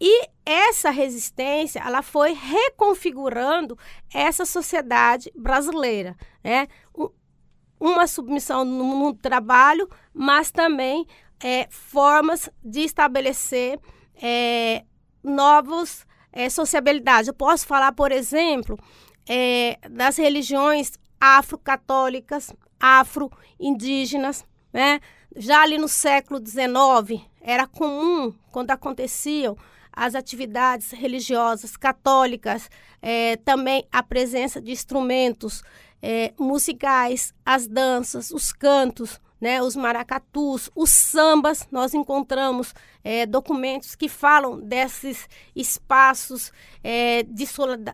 E 0.01 0.29
essa 0.47 0.91
resistência, 0.91 1.83
ela 1.85 2.03
foi 2.03 2.33
reconfigurando 2.33 3.79
essa 4.13 4.47
sociedade 4.47 5.31
brasileira, 5.37 6.17
né? 6.43 6.69
Uma 7.79 8.07
submissão 8.07 8.65
no, 8.65 8.99
no 8.99 9.15
trabalho, 9.15 9.89
mas 10.13 10.51
também 10.51 11.07
é, 11.43 11.67
formas 11.71 12.49
de 12.65 12.81
estabelecer 12.81 13.79
é, 14.23 14.85
novos 15.23 16.07
é, 16.33 16.49
sociabilidades. 16.49 17.29
Eu 17.29 17.35
posso 17.35 17.67
falar, 17.67 17.93
por 17.93 18.11
exemplo, 18.11 18.79
é, 19.29 19.79
das 19.91 20.17
religiões 20.17 20.93
afro-católicas, 21.21 22.53
afro-indígenas, 22.79 24.47
né? 24.73 25.01
Já 25.37 25.63
ali 25.63 25.79
no 25.79 25.89
século 25.89 26.41
XIX, 26.45 27.23
era 27.41 27.67
comum, 27.67 28.33
quando 28.53 28.71
aconteciam 28.71 29.57
as 29.93 30.15
atividades 30.15 30.91
religiosas 30.93 31.77
católicas, 31.77 32.71
é, 33.03 33.37
também 33.37 33.87
a 33.91 34.03
presença 34.03 34.61
de 34.61 34.71
instrumentos 34.71 35.63
é, 36.03 36.33
musicais, 36.39 37.35
as 37.45 37.67
danças, 37.67 38.31
os 38.31 38.53
cantos, 38.53 39.21
né, 39.41 39.63
os 39.63 39.75
maracatus, 39.75 40.71
os 40.75 40.91
sambas. 40.91 41.67
Nós 41.71 41.95
encontramos 41.95 42.75
é, 43.03 43.27
documentos 43.27 43.95
que 43.95 44.09
falam 44.09 44.61
desses 44.61 45.29
espaços 45.57 46.53
é, 46.85 47.23
de 47.23 47.47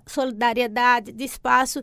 solidariedade, 0.06 1.12
de 1.12 1.24
espaço 1.24 1.82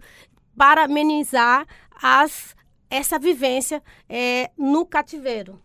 para 0.56 0.84
amenizar 0.84 1.66
as, 2.02 2.56
essa 2.90 3.18
vivência 3.18 3.82
é, 4.08 4.52
no 4.58 4.86
cativeiro. 4.86 5.60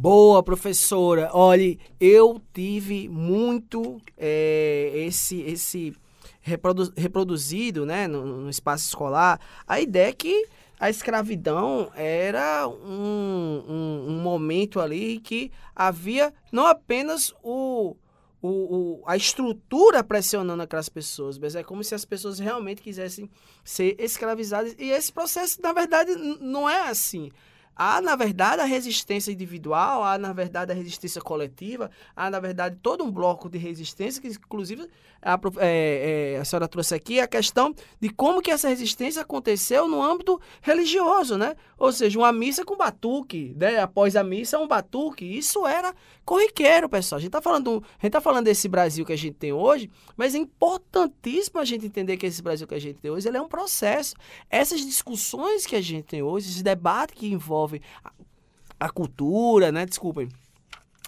Boa, 0.00 0.42
professora. 0.42 1.28
Olhe, 1.34 1.78
eu 2.00 2.40
tive 2.54 3.06
muito 3.06 4.00
é, 4.16 4.92
esse 4.94 5.42
esse 5.42 5.92
reprodu 6.40 6.90
reproduzido 6.96 7.84
né, 7.84 8.08
no, 8.08 8.24
no, 8.24 8.48
espaço 8.48 8.88
escolar 8.88 9.38
a 9.68 9.78
ideia 9.78 10.10
que 10.14 10.46
a 10.80 10.88
escravidão 10.88 11.92
era 11.94 12.66
um, 12.66 13.62
um, 13.68 14.04
um 14.08 14.22
momento 14.22 14.80
ali 14.80 15.20
que 15.20 15.52
havia 15.76 16.32
não 16.50 16.64
apenas 16.64 17.34
o, 17.42 17.94
o, 18.40 18.48
o, 18.48 19.02
a 19.04 19.18
estrutura 19.18 20.02
pressionando 20.02 20.62
aquelas 20.62 20.88
pessoas, 20.88 21.38
mas 21.38 21.54
é 21.54 21.62
como 21.62 21.84
se 21.84 21.94
as 21.94 22.06
pessoas 22.06 22.38
realmente 22.38 22.80
quisessem 22.80 23.28
ser 23.62 23.96
escravizadas. 23.98 24.74
E 24.78 24.92
esse 24.92 25.12
processo, 25.12 25.60
na 25.60 25.74
verdade, 25.74 26.16
não 26.40 26.66
é 26.66 26.88
assim. 26.88 27.30
Há, 27.74 28.00
na 28.00 28.14
verdade, 28.14 28.60
a 28.60 28.64
resistência 28.64 29.32
individual, 29.32 30.04
há, 30.04 30.18
na 30.18 30.32
verdade, 30.32 30.72
a 30.72 30.74
resistência 30.74 31.20
coletiva, 31.20 31.90
há, 32.14 32.30
na 32.30 32.38
verdade, 32.38 32.76
todo 32.82 33.04
um 33.04 33.10
bloco 33.10 33.48
de 33.48 33.58
resistência, 33.58 34.20
que, 34.20 34.28
inclusive, 34.28 34.86
a, 35.22 35.38
é, 35.58 36.34
é, 36.34 36.38
a 36.38 36.44
senhora 36.44 36.68
trouxe 36.68 36.94
aqui 36.94 37.20
a 37.20 37.26
questão 37.26 37.74
de 38.00 38.08
como 38.08 38.40
que 38.40 38.50
essa 38.50 38.68
resistência 38.68 39.22
aconteceu 39.22 39.86
no 39.86 40.02
âmbito 40.02 40.40
religioso, 40.62 41.36
né? 41.36 41.56
Ou 41.78 41.92
seja, 41.92 42.18
uma 42.18 42.32
missa 42.32 42.64
com 42.64 42.76
batuque, 42.76 43.54
né? 43.56 43.78
Após 43.80 44.16
a 44.16 44.24
missa, 44.24 44.58
um 44.58 44.66
batuque. 44.66 45.24
Isso 45.24 45.66
era 45.66 45.94
corriqueiro, 46.24 46.88
pessoal. 46.88 47.18
A 47.18 47.20
gente 47.20 47.28
está 47.28 47.42
falando, 47.42 47.82
a 47.98 48.06
gente 48.06 48.12
tá 48.12 48.20
falando 48.20 48.44
desse 48.44 48.68
Brasil 48.68 49.04
que 49.04 49.12
a 49.12 49.18
gente 49.18 49.34
tem 49.34 49.52
hoje, 49.52 49.90
mas 50.16 50.34
é 50.34 50.38
importantíssimo 50.38 51.60
a 51.60 51.64
gente 51.64 51.86
entender 51.86 52.16
que 52.16 52.26
esse 52.26 52.42
Brasil 52.42 52.66
que 52.66 52.74
a 52.74 52.80
gente 52.80 52.98
tem 52.98 53.10
hoje, 53.10 53.28
ele 53.28 53.36
é 53.36 53.42
um 53.42 53.48
processo. 53.48 54.14
Essas 54.48 54.80
discussões 54.80 55.66
que 55.66 55.76
a 55.76 55.80
gente 55.80 56.04
tem 56.04 56.22
hoje, 56.22 56.48
esse 56.48 56.62
debate 56.62 57.12
que 57.12 57.26
envolve 57.26 57.59
a, 58.04 58.12
a 58.78 58.90
cultura, 58.90 59.72
né? 59.72 59.84
Desculpem 59.86 60.28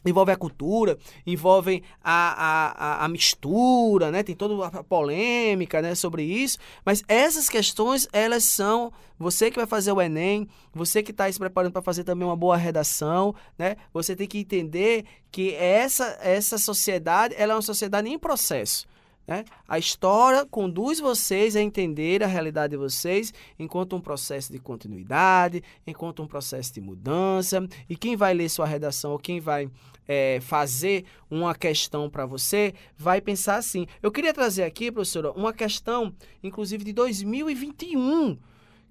envolve 0.04 0.32
a 0.32 0.36
cultura, 0.36 0.98
envolvem 1.26 1.82
a, 2.02 3.02
a, 3.02 3.04
a, 3.04 3.08
mistura, 3.08 4.10
né? 4.10 4.22
Tem 4.22 4.34
toda 4.34 4.66
a 4.66 4.82
polêmica, 4.82 5.80
né, 5.80 5.94
sobre 5.94 6.24
isso. 6.24 6.58
Mas 6.84 7.04
essas 7.06 7.48
questões, 7.48 8.08
elas 8.12 8.44
são 8.44 8.92
você 9.18 9.50
que 9.50 9.56
vai 9.56 9.66
fazer 9.66 9.92
o 9.92 10.00
Enem, 10.00 10.48
você 10.74 11.02
que 11.02 11.12
está 11.12 11.30
se 11.30 11.38
preparando 11.38 11.72
para 11.72 11.82
fazer 11.82 12.04
também 12.04 12.26
uma 12.26 12.36
boa 12.36 12.56
redação, 12.56 13.34
né? 13.56 13.76
Você 13.92 14.16
tem 14.16 14.26
que 14.26 14.38
entender 14.38 15.04
que 15.30 15.54
essa 15.54 16.18
essa 16.20 16.58
sociedade, 16.58 17.34
ela 17.38 17.52
é 17.52 17.56
uma 17.56 17.62
sociedade 17.62 18.08
em 18.08 18.18
processo. 18.18 18.86
Né? 19.26 19.44
A 19.68 19.78
história 19.78 20.44
conduz 20.44 20.98
vocês 20.98 21.54
a 21.54 21.60
entender 21.60 22.22
a 22.22 22.26
realidade 22.26 22.72
de 22.72 22.76
vocês 22.76 23.32
enquanto 23.58 23.94
um 23.94 24.00
processo 24.00 24.52
de 24.52 24.58
continuidade, 24.58 25.62
enquanto 25.86 26.22
um 26.22 26.26
processo 26.26 26.74
de 26.74 26.80
mudança. 26.80 27.66
E 27.88 27.96
quem 27.96 28.16
vai 28.16 28.34
ler 28.34 28.48
sua 28.48 28.66
redação 28.66 29.12
ou 29.12 29.18
quem 29.18 29.40
vai 29.40 29.70
é, 30.08 30.40
fazer 30.40 31.04
uma 31.30 31.54
questão 31.54 32.10
para 32.10 32.26
você 32.26 32.74
vai 32.96 33.20
pensar 33.20 33.56
assim. 33.56 33.86
Eu 34.02 34.10
queria 34.10 34.34
trazer 34.34 34.64
aqui, 34.64 34.90
professora, 34.90 35.30
uma 35.32 35.52
questão, 35.52 36.12
inclusive 36.42 36.84
de 36.84 36.92
2021 36.92 38.38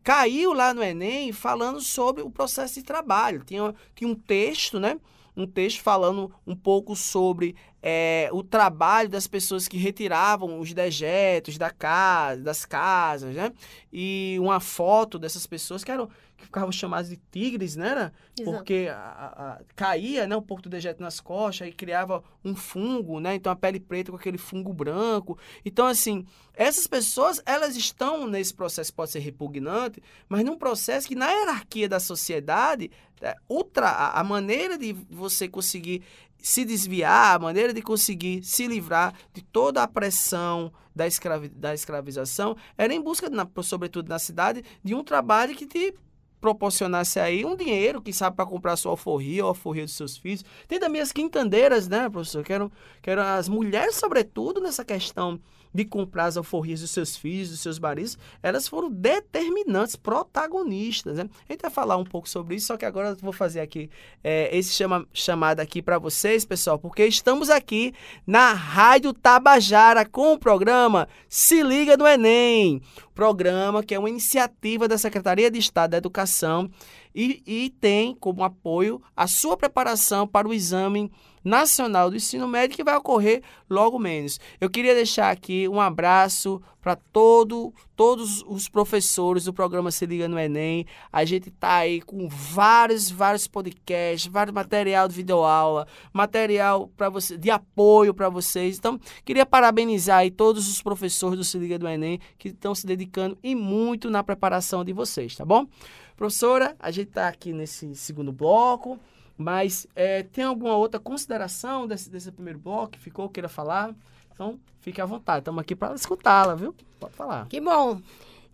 caiu 0.04 0.52
lá 0.54 0.74
no 0.74 0.82
Enem 0.82 1.32
falando 1.32 1.80
sobre 1.80 2.24
o 2.24 2.30
processo 2.32 2.76
de 2.76 2.84
trabalho. 2.84 3.44
Tinha, 3.46 3.74
tinha 3.96 4.10
um 4.10 4.16
texto, 4.16 4.80
né? 4.80 5.00
Um 5.36 5.48
texto 5.48 5.82
falando 5.82 6.32
um 6.46 6.56
pouco 6.56 6.96
sobre 6.96 7.56
é, 7.82 8.30
o 8.32 8.44
trabalho 8.44 9.10
das 9.10 9.28
pessoas 9.28 9.68
que 9.68 9.78
retiravam 9.78 10.60
os 10.60 10.74
dejetos 10.74 11.58
da 11.58 11.70
casa, 11.70 12.42
das 12.42 12.66
casas, 12.66 13.36
né? 13.36 13.52
E 13.92 14.38
uma 14.40 14.60
foto 14.60 15.18
dessas 15.18 15.48
pessoas 15.48 15.84
que 15.84 15.92
eram 15.92 16.10
que 16.42 16.46
ficavam 16.48 16.72
chamadas 16.72 17.10
de 17.10 17.18
tigres, 17.32 17.76
né? 17.76 17.96
né? 17.96 18.12
Porque 18.44 18.90
a, 18.92 18.98
a, 18.98 19.62
caía 19.76 20.28
né, 20.28 20.36
um 20.36 20.42
pouco 20.42 20.64
do 20.64 20.70
dejeto 20.70 21.02
nas 21.02 21.20
costas 21.20 21.68
e 21.68 21.72
criava 21.72 22.24
um 22.44 22.56
fungo, 22.56 23.20
né? 23.20 23.36
Então 23.36 23.52
a 23.52 23.56
pele 23.56 23.80
preta 23.80 24.12
com 24.12 24.18
aquele 24.18 24.38
fungo 24.38 24.74
branco. 24.74 25.38
Então, 25.64 25.88
assim, 25.88 26.26
essas 26.54 26.88
pessoas, 26.88 27.42
elas 27.46 27.76
estão 27.76 28.28
nesse 28.28 28.54
processo, 28.54 28.94
pode 28.94 29.12
ser 29.12 29.20
repugnante, 29.20 30.02
mas 30.28 30.44
num 30.44 30.58
processo 30.58 31.08
que 31.08 31.16
na 31.16 31.32
hierarquia 31.32 31.88
da 31.88 32.00
sociedade, 32.00 32.92
é, 33.22 33.36
outra, 33.48 33.90
a 33.90 34.24
maneira 34.24 34.78
de 34.78 34.94
você 35.10 35.48
conseguir 35.48 36.04
se 36.42 36.66
desviar, 36.66 37.36
a 37.36 37.40
maneira 37.40 37.74
de 37.74 37.82
conseguir 37.82 38.44
se 38.44 38.68
livrar 38.68 39.14
de 39.34 39.44
toda 39.44 39.84
a 39.84 39.88
pressão 39.88 40.74
da, 40.96 41.08
escravi 41.08 41.50
da 41.50 41.74
escravização 41.74 42.56
era 42.78 42.94
em 42.94 43.02
busca, 43.02 43.30
na, 43.30 43.48
sobretudo 43.62 44.10
na 44.10 44.20
cidade, 44.20 44.64
de 44.84 44.96
um 44.96 45.04
trabalho 45.04 45.56
que 45.56 45.66
te 45.66 45.94
proporcionasse 46.42 47.20
aí 47.20 47.46
um 47.46 47.56
dinheiro, 47.56 48.02
que 48.02 48.12
sabe, 48.12 48.36
para 48.36 48.46
comprar 48.46 48.76
sua 48.76 48.92
alforria 48.92 49.44
ou 49.44 49.50
a 49.50 49.52
alforria 49.52 49.86
dos 49.86 49.94
seus 49.94 50.18
filhos. 50.18 50.44
Tem 50.68 50.80
também 50.80 51.00
as 51.00 51.12
quintandeiras, 51.12 51.88
né, 51.88 52.10
professor? 52.10 52.44
Que 52.44 52.52
eram, 52.52 52.72
que 53.02 53.10
eram 53.10 53.22
as 53.22 53.48
mulheres, 53.48 53.96
sobretudo, 53.96 54.60
nessa 54.60 54.84
questão 54.84 55.40
de 55.74 55.86
comprar 55.86 56.26
as 56.26 56.38
alforrias 56.38 56.82
dos 56.82 56.92
seus 56.92 57.16
filhos, 57.16 57.50
dos 57.50 57.60
seus 57.60 57.80
maridos, 57.80 58.18
elas 58.44 58.68
foram 58.68 58.92
determinantes, 58.92 59.96
protagonistas. 59.96 61.18
Né? 61.18 61.30
A 61.48 61.54
gente 61.54 61.62
vai 61.62 61.72
falar 61.72 61.98
um 61.98 62.04
pouco 62.04 62.28
sobre 62.28 62.56
isso, 62.56 62.68
só 62.68 62.78
que 62.78 62.86
agora 62.86 63.10
eu 63.10 63.16
vou 63.18 63.34
fazer 63.34 63.62
aqui 63.62 63.90
é, 64.24 64.56
esse 64.56 64.74
chama, 64.74 65.08
chamado 65.14 65.60
aqui 65.60 65.82
para 65.82 65.98
vocês, 65.98 66.46
pessoal, 66.46 66.78
porque 66.78 67.06
estamos 67.06 67.50
aqui 67.50 67.94
na 68.26 68.54
Rádio 68.54 69.14
Tabajara 69.14 70.06
com 70.06 70.34
o 70.34 70.40
programa 70.40 71.08
Se 71.30 71.64
Liga 71.64 71.96
no 71.98 72.08
Enem. 72.08 72.82
Programa 73.14 73.84
que 73.84 73.94
é 73.94 74.00
uma 74.00 74.10
iniciativa 74.10 74.88
da 74.88 74.98
Secretaria 74.98 75.52
de 75.52 75.60
Estado 75.60 75.92
da 75.92 75.98
Educação 75.98 76.70
e, 77.14 77.44
e 77.46 77.70
tem 77.70 78.16
como 78.16 78.44
apoio 78.44 79.02
a 79.16 79.28
sua 79.28 79.58
preparação 79.58 80.28
para 80.28 80.48
o 80.48 80.54
exame 80.54 81.12
nacional 81.44 82.10
do 82.10 82.16
ensino 82.16 82.48
médio 82.48 82.76
que 82.76 82.84
vai 82.84 82.96
ocorrer 82.96 83.42
logo 83.70 83.98
menos. 83.98 84.40
Eu 84.60 84.70
queria 84.70 84.94
deixar 84.94 85.32
aqui 85.32 85.68
um 85.68 85.80
abraço 85.80 86.62
para 86.82 86.96
todo, 86.96 87.74
todos 87.96 88.44
os 88.48 88.68
professores 88.68 89.46
do 89.46 89.54
programa 89.54 89.92
Se 89.92 90.06
Liga 90.06 90.28
no 90.28 90.40
Enem. 90.40 90.86
A 91.12 91.24
gente 91.24 91.50
está 91.50 91.76
aí 91.76 92.02
com 92.02 92.28
vários, 92.28 93.10
vários 93.10 93.48
podcasts, 93.48 94.32
vários 94.32 94.54
material 94.54 95.08
de 95.08 95.16
videoaula, 95.16 95.88
material 96.12 96.90
para 96.98 97.10
você, 97.10 97.38
de 97.38 97.52
apoio 97.52 98.14
para 98.14 98.30
vocês. 98.30 98.78
Então, 98.78 99.00
queria 99.24 99.46
parabenizar 99.46 100.20
aí 100.20 100.32
todos 100.32 100.68
os 100.68 100.82
professores 100.82 101.38
do 101.38 101.44
Se 101.44 101.58
Liga 101.58 101.78
do 101.78 101.88
Enem 101.88 102.20
que 102.38 102.50
estão 102.50 102.74
se 102.74 102.86
dedicando 102.86 103.38
e 103.44 103.54
muito 103.54 104.10
na 104.10 104.24
preparação 104.24 104.84
de 104.84 104.92
vocês, 104.92 105.36
tá 105.36 105.46
bom? 105.46 105.68
Professora, 106.16 106.76
a 106.80 106.92
gente 106.92 107.10
está 107.10 107.28
aqui 107.28 107.54
nesse 107.54 107.96
segundo 107.96 108.32
bloco. 108.32 109.00
Mas 109.42 109.88
é, 109.96 110.24
tem 110.24 110.44
alguma 110.44 110.76
outra 110.76 111.00
consideração 111.00 111.88
desse, 111.88 112.10
desse 112.10 112.32
primeiro 112.32 112.60
bloco 112.60 112.98
ficou, 112.98 113.28
queira 113.28 113.50
falar? 113.50 113.94
Então, 114.34 114.60
fique 114.80 115.02
à 115.02 115.06
vontade. 115.06 115.40
Estamos 115.40 115.62
aqui 115.62 115.76
para 115.76 115.94
escutá-la, 115.96 116.56
viu? 116.56 116.76
Pode 117.00 117.14
falar. 117.14 117.48
Que 117.48 117.60
bom. 117.60 118.00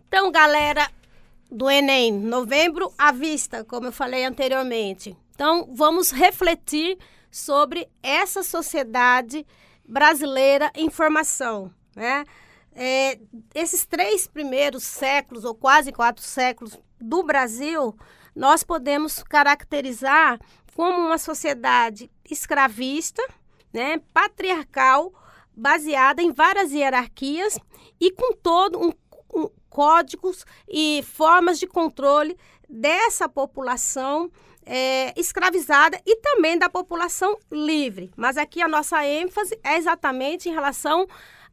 Então, 0.06 0.32
galera 0.32 0.90
do 1.50 1.70
Enem, 1.70 2.12
novembro 2.12 2.92
à 2.96 3.12
vista, 3.12 3.64
como 3.64 3.86
eu 3.86 3.92
falei 3.92 4.24
anteriormente. 4.24 5.16
Então, 5.34 5.68
vamos 5.72 6.10
refletir 6.10 6.98
sobre 7.30 7.88
essa 8.02 8.42
sociedade 8.42 9.46
brasileira 9.86 10.70
em 10.74 10.90
formação, 10.90 11.70
né? 11.94 12.24
É, 12.74 13.18
esses 13.54 13.84
três 13.84 14.26
primeiros 14.26 14.84
séculos, 14.84 15.44
ou 15.44 15.54
quase 15.54 15.90
quatro 15.90 16.22
séculos 16.22 16.78
do 17.00 17.22
Brasil, 17.24 17.96
nós 18.38 18.62
podemos 18.62 19.20
caracterizar 19.24 20.38
como 20.72 20.96
uma 20.96 21.18
sociedade 21.18 22.08
escravista, 22.30 23.20
né, 23.72 24.00
patriarcal, 24.14 25.12
baseada 25.56 26.22
em 26.22 26.30
várias 26.30 26.70
hierarquias 26.70 27.58
e 28.00 28.12
com 28.12 28.32
todo 28.32 28.78
um, 28.80 28.92
um 29.34 29.50
códigos 29.68 30.46
e 30.68 31.02
formas 31.02 31.58
de 31.58 31.66
controle 31.66 32.38
dessa 32.68 33.28
população 33.28 34.30
é, 34.64 35.12
escravizada 35.18 36.00
e 36.06 36.14
também 36.16 36.56
da 36.56 36.68
população 36.68 37.36
livre. 37.50 38.12
Mas 38.16 38.36
aqui 38.36 38.62
a 38.62 38.68
nossa 38.68 39.04
ênfase 39.04 39.58
é 39.64 39.76
exatamente 39.76 40.48
em 40.48 40.52
relação 40.52 41.08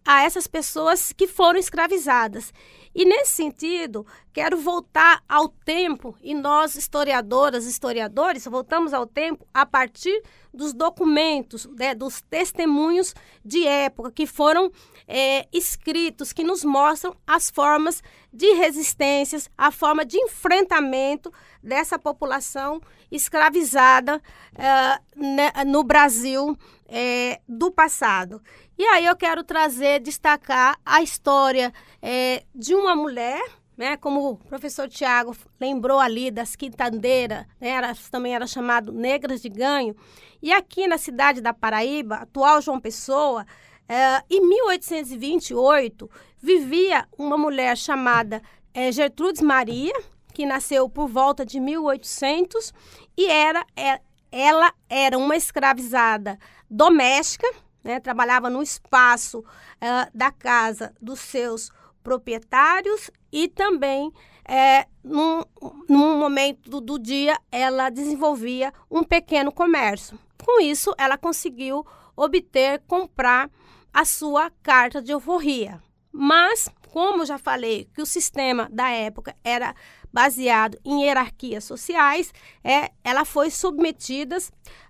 a 0.05 0.21
essas 0.21 0.45
pessoas 0.45 1.11
que 1.11 1.25
foram 1.25 1.59
escravizadas. 1.59 2.53
E 2.95 3.03
nesse 3.03 3.33
sentido, 3.33 4.07
quero 4.31 4.57
voltar 4.57 5.21
ao 5.27 5.49
tempo, 5.49 6.15
e 6.23 6.33
nós, 6.33 6.75
historiadoras, 6.75 7.65
historiadores, 7.65 8.45
voltamos 8.45 8.93
ao 8.93 9.05
tempo 9.05 9.45
a 9.53 9.65
partir 9.65 10.23
dos 10.53 10.73
documentos, 10.73 11.65
né, 11.77 11.93
dos 11.93 12.21
testemunhos 12.21 13.13
de 13.43 13.67
época 13.67 14.11
que 14.11 14.25
foram 14.25 14.71
é, 15.05 15.45
escritos, 15.51 16.31
que 16.31 16.45
nos 16.45 16.63
mostram 16.63 17.13
as 17.27 17.49
formas 17.49 18.01
de 18.31 18.53
resistências, 18.53 19.49
a 19.57 19.71
forma 19.71 20.05
de 20.05 20.17
enfrentamento 20.17 21.33
dessa 21.61 21.99
população 21.99 22.79
escravizada 23.11 24.21
uh, 24.53 25.65
no 25.65 25.83
Brasil 25.83 26.57
é, 26.87 27.41
do 27.47 27.71
passado. 27.71 28.41
E 28.77 28.83
aí 28.83 29.05
eu 29.05 29.15
quero 29.15 29.43
trazer, 29.43 30.01
destacar 30.01 30.77
a 30.85 31.01
história 31.01 31.73
é, 32.01 32.43
de 32.53 32.75
uma 32.75 32.93
mulher, 32.93 33.41
né, 33.77 33.95
como 33.95 34.31
o 34.31 34.37
professor 34.37 34.89
Tiago 34.89 35.35
lembrou 35.59 35.99
ali 35.99 36.29
das 36.29 36.55
quintandeiras, 36.57 37.45
né, 37.59 37.69
era, 37.69 37.93
também 38.11 38.35
era 38.35 38.45
chamado 38.45 38.91
negras 38.91 39.41
de 39.41 39.47
ganho. 39.47 39.95
E 40.41 40.51
aqui 40.51 40.87
na 40.87 40.97
cidade 40.97 41.39
da 41.39 41.53
Paraíba, 41.53 42.15
atual 42.15 42.61
João 42.61 42.79
Pessoa, 42.79 43.45
é, 43.87 44.21
em 44.29 44.41
1828, 44.45 46.09
vivia 46.37 47.07
uma 47.17 47.37
mulher 47.37 47.77
chamada 47.77 48.41
é, 48.73 48.91
Gertrudes 48.91 49.41
Maria, 49.41 49.93
que 50.33 50.45
nasceu 50.45 50.89
por 50.89 51.07
volta 51.07 51.45
de 51.45 51.61
1800 51.61 52.73
e 53.17 53.25
era, 53.27 53.65
é, 53.73 54.01
ela 54.29 54.73
era 54.89 55.17
uma 55.17 55.37
escravizada 55.37 56.37
doméstica, 56.69 57.47
né, 57.85 57.99
trabalhava 57.99 58.49
no 58.49 58.63
espaço 58.63 59.39
uh, 59.39 60.11
da 60.11 60.31
casa 60.31 60.91
dos 60.99 61.19
seus 61.19 61.69
proprietários 62.03 63.11
e 63.31 63.47
também 63.47 64.11
é, 64.43 64.87
num, 65.03 65.43
num 65.87 66.17
momento 66.17 66.67
do, 66.67 66.81
do 66.81 66.99
dia, 66.99 67.39
ela 67.51 67.89
desenvolvia 67.91 68.73
um 68.89 69.03
pequeno 69.03 69.51
comércio. 69.51 70.19
Com 70.43 70.59
isso, 70.59 70.93
ela 70.97 71.17
conseguiu 71.17 71.85
obter, 72.15 72.81
comprar 72.87 73.49
a 73.93 74.03
sua 74.03 74.51
carta 74.63 75.01
de 75.01 75.11
alforria. 75.11 75.81
Mas, 76.11 76.69
como 76.91 77.25
já 77.25 77.37
falei, 77.37 77.89
que 77.93 78.01
o 78.01 78.05
sistema 78.05 78.67
da 78.71 78.89
época 78.89 79.35
era 79.43 79.75
baseado 80.11 80.79
em 80.83 81.03
hierarquias 81.03 81.63
sociais, 81.63 82.33
é, 82.63 82.91
ela 83.03 83.25
foi 83.25 83.51
submetida 83.51 84.37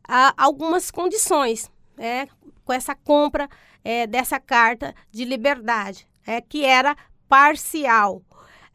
a 0.08 0.34
algumas 0.38 0.92
condições 0.92 1.72
é, 1.98 2.28
com 2.66 2.74
essa 2.74 2.96
compra 2.96 3.48
é, 3.84 4.08
dessa 4.08 4.40
carta 4.40 4.94
de 5.12 5.24
liberdade, 5.24 6.08
é, 6.26 6.42
que 6.42 6.66
era 6.66 6.98
parcial. 7.30 8.22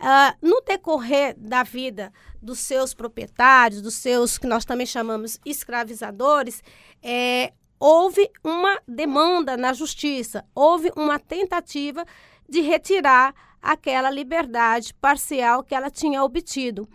Uh, 0.01 0.33
no 0.41 0.63
decorrer 0.63 1.35
da 1.37 1.63
vida 1.63 2.11
dos 2.41 2.61
seus 2.61 2.95
proprietários, 2.95 3.83
dos 3.83 3.95
seus 3.97 4.39
que 4.39 4.47
nós 4.47 4.65
também 4.65 4.87
chamamos 4.87 5.39
escravizadores, 5.45 6.63
é, 7.03 7.53
houve 7.79 8.31
uma 8.43 8.81
demanda 8.89 9.59
na 9.59 9.75
justiça, 9.75 10.43
houve 10.55 10.91
uma 10.97 11.19
tentativa 11.19 12.07
de 12.49 12.63
retirar 12.63 13.35
aquela 13.61 14.11
liberdade 14.11 14.95
parcial 14.95 15.63
que 15.63 15.75
ela 15.75 15.91
tinha 15.91 16.25
obtido. 16.25 16.89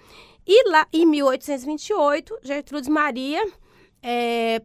E 0.47 0.69
lá 0.69 0.87
em 0.91 1.05
1828, 1.05 2.39
Gertrudes 2.41 2.89
Maria 2.89 3.45
é, 4.01 4.61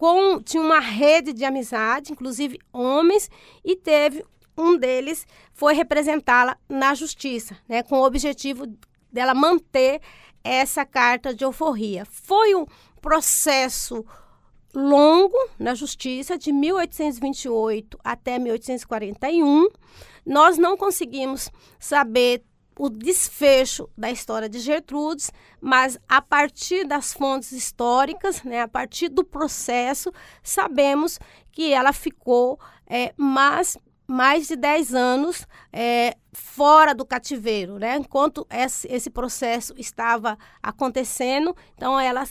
com, 0.00 0.40
tinha 0.42 0.62
uma 0.62 0.80
rede 0.80 1.30
de 1.34 1.44
amizade, 1.44 2.10
inclusive 2.10 2.58
homens, 2.72 3.28
e 3.62 3.76
teve 3.76 4.24
um 4.56 4.74
deles 4.74 5.26
foi 5.52 5.74
representá-la 5.74 6.56
na 6.66 6.94
justiça, 6.94 7.54
né, 7.68 7.82
com 7.82 8.00
o 8.00 8.06
objetivo 8.06 8.64
dela 9.12 9.34
manter 9.34 10.00
essa 10.42 10.86
carta 10.86 11.34
de 11.34 11.44
alforria. 11.44 12.06
Foi 12.06 12.54
um 12.54 12.64
processo 13.02 14.02
longo 14.74 15.36
na 15.58 15.74
justiça, 15.74 16.38
de 16.38 16.50
1828 16.50 17.98
até 18.02 18.38
1841. 18.38 19.68
Nós 20.24 20.56
não 20.56 20.78
conseguimos 20.78 21.50
saber 21.78 22.42
o 22.80 22.88
desfecho 22.88 23.90
da 23.94 24.10
história 24.10 24.48
de 24.48 24.58
Gertrudes, 24.58 25.30
mas 25.60 25.98
a 26.08 26.22
partir 26.22 26.86
das 26.86 27.12
fontes 27.12 27.52
históricas, 27.52 28.42
né, 28.42 28.62
a 28.62 28.68
partir 28.68 29.10
do 29.10 29.22
processo, 29.22 30.10
sabemos 30.42 31.18
que 31.52 31.74
ela 31.74 31.92
ficou 31.92 32.58
é, 32.86 33.12
mais, 33.18 33.76
mais 34.06 34.48
de 34.48 34.56
10 34.56 34.94
anos 34.94 35.46
é, 35.70 36.16
fora 36.32 36.94
do 36.94 37.04
cativeiro, 37.04 37.78
né? 37.78 37.96
Enquanto 37.96 38.46
esse, 38.48 38.88
esse 38.90 39.10
processo 39.10 39.74
estava 39.76 40.38
acontecendo, 40.62 41.54
então 41.76 42.00
ela 42.00 42.24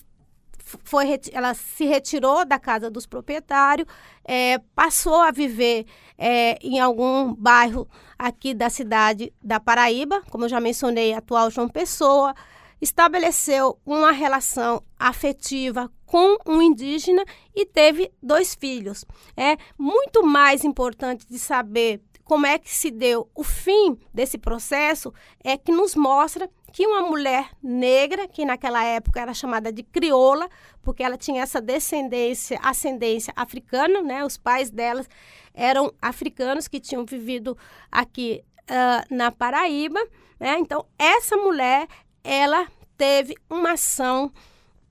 foi, 0.83 1.19
ela 1.31 1.53
se 1.53 1.85
retirou 1.85 2.45
da 2.45 2.59
casa 2.59 2.89
dos 2.89 3.05
proprietários, 3.05 3.87
é, 4.23 4.59
passou 4.75 5.21
a 5.21 5.31
viver 5.31 5.85
é, 6.17 6.57
em 6.61 6.79
algum 6.79 7.33
bairro 7.33 7.87
aqui 8.17 8.53
da 8.53 8.69
cidade 8.69 9.33
da 9.41 9.59
Paraíba, 9.59 10.21
como 10.29 10.45
eu 10.45 10.49
já 10.49 10.59
mencionei, 10.59 11.13
atual 11.13 11.49
João 11.49 11.69
Pessoa, 11.69 12.35
estabeleceu 12.81 13.77
uma 13.85 14.11
relação 14.11 14.81
afetiva 14.97 15.91
com 16.05 16.37
um 16.45 16.61
indígena 16.61 17.23
e 17.55 17.65
teve 17.65 18.11
dois 18.21 18.55
filhos. 18.55 19.05
É 19.35 19.57
muito 19.77 20.23
mais 20.25 20.63
importante 20.63 21.25
de 21.27 21.37
saber 21.37 22.01
como 22.29 22.45
é 22.45 22.59
que 22.59 22.69
se 22.69 22.91
deu 22.91 23.27
o 23.33 23.43
fim 23.43 23.97
desse 24.13 24.37
processo 24.37 25.11
é 25.43 25.57
que 25.57 25.71
nos 25.71 25.95
mostra 25.95 26.47
que 26.71 26.85
uma 26.85 27.01
mulher 27.01 27.49
negra, 27.59 28.27
que 28.27 28.45
naquela 28.45 28.83
época 28.83 29.19
era 29.19 29.33
chamada 29.33 29.73
de 29.73 29.81
crioula, 29.81 30.47
porque 30.83 31.01
ela 31.01 31.17
tinha 31.17 31.41
essa 31.41 31.59
descendência, 31.59 32.59
ascendência 32.61 33.33
africana, 33.35 34.03
né? 34.03 34.23
Os 34.23 34.37
pais 34.37 34.69
delas 34.69 35.09
eram 35.55 35.91
africanos 35.99 36.67
que 36.67 36.79
tinham 36.79 37.03
vivido 37.03 37.57
aqui 37.91 38.43
uh, 38.69 39.11
na 39.11 39.31
Paraíba, 39.31 39.99
né? 40.39 40.55
Então, 40.59 40.85
essa 40.99 41.35
mulher, 41.35 41.87
ela 42.23 42.67
teve 42.95 43.33
uma 43.49 43.71
ação 43.71 44.31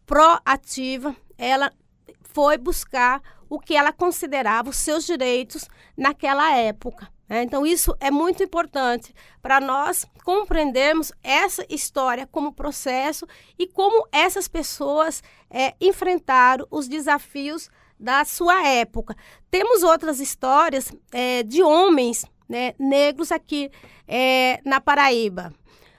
proativa, 0.05 1.15
ela 1.39 1.73
foi 2.21 2.59
buscar 2.59 3.23
o 3.49 3.61
que 3.61 3.77
ela 3.77 3.93
considerava 3.93 4.71
os 4.71 4.77
seus 4.77 5.07
direitos 5.07 5.69
naquela 5.97 6.53
época. 6.57 7.17
É, 7.29 7.43
então, 7.43 7.67
isso 7.67 7.95
é 8.01 8.11
muito 8.11 8.43
importante 8.43 9.15
para 9.43 9.61
nós 9.61 10.07
compreendermos 10.25 11.13
essa 11.23 11.65
história 11.69 12.27
como 12.27 12.53
processo 12.53 13.27
e 13.59 13.67
como 13.67 14.09
essas 14.11 14.49
pessoas 14.49 15.23
é, 15.51 15.75
enfrentaram 15.81 16.67
os 16.71 16.89
desafios 16.89 17.69
da 18.01 18.25
sua 18.25 18.67
época. 18.67 19.15
Temos 19.51 19.83
outras 19.83 20.21
histórias 20.21 20.91
é, 21.13 21.43
de 21.43 21.63
homens 21.63 22.25
né, 22.49 22.75
negros 22.79 23.31
aqui 23.31 23.71
é, 24.07 24.61
na 24.65 24.81
Paraíba. 24.81 25.53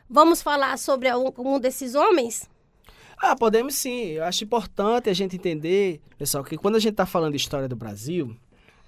Vamos 0.09 0.41
falar 0.41 0.77
sobre 0.79 1.07
algum 1.07 1.59
desses 1.59 1.93
homens? 1.93 2.49
Ah, 3.15 3.35
podemos 3.35 3.75
sim. 3.75 4.11
Eu 4.11 4.23
acho 4.23 4.43
importante 4.43 5.09
a 5.09 5.13
gente 5.13 5.35
entender, 5.35 6.01
pessoal, 6.17 6.43
que 6.43 6.57
quando 6.57 6.77
a 6.77 6.79
gente 6.79 6.93
está 6.93 7.05
falando 7.05 7.33
de 7.33 7.37
história 7.37 7.67
do 7.67 7.75
Brasil, 7.75 8.35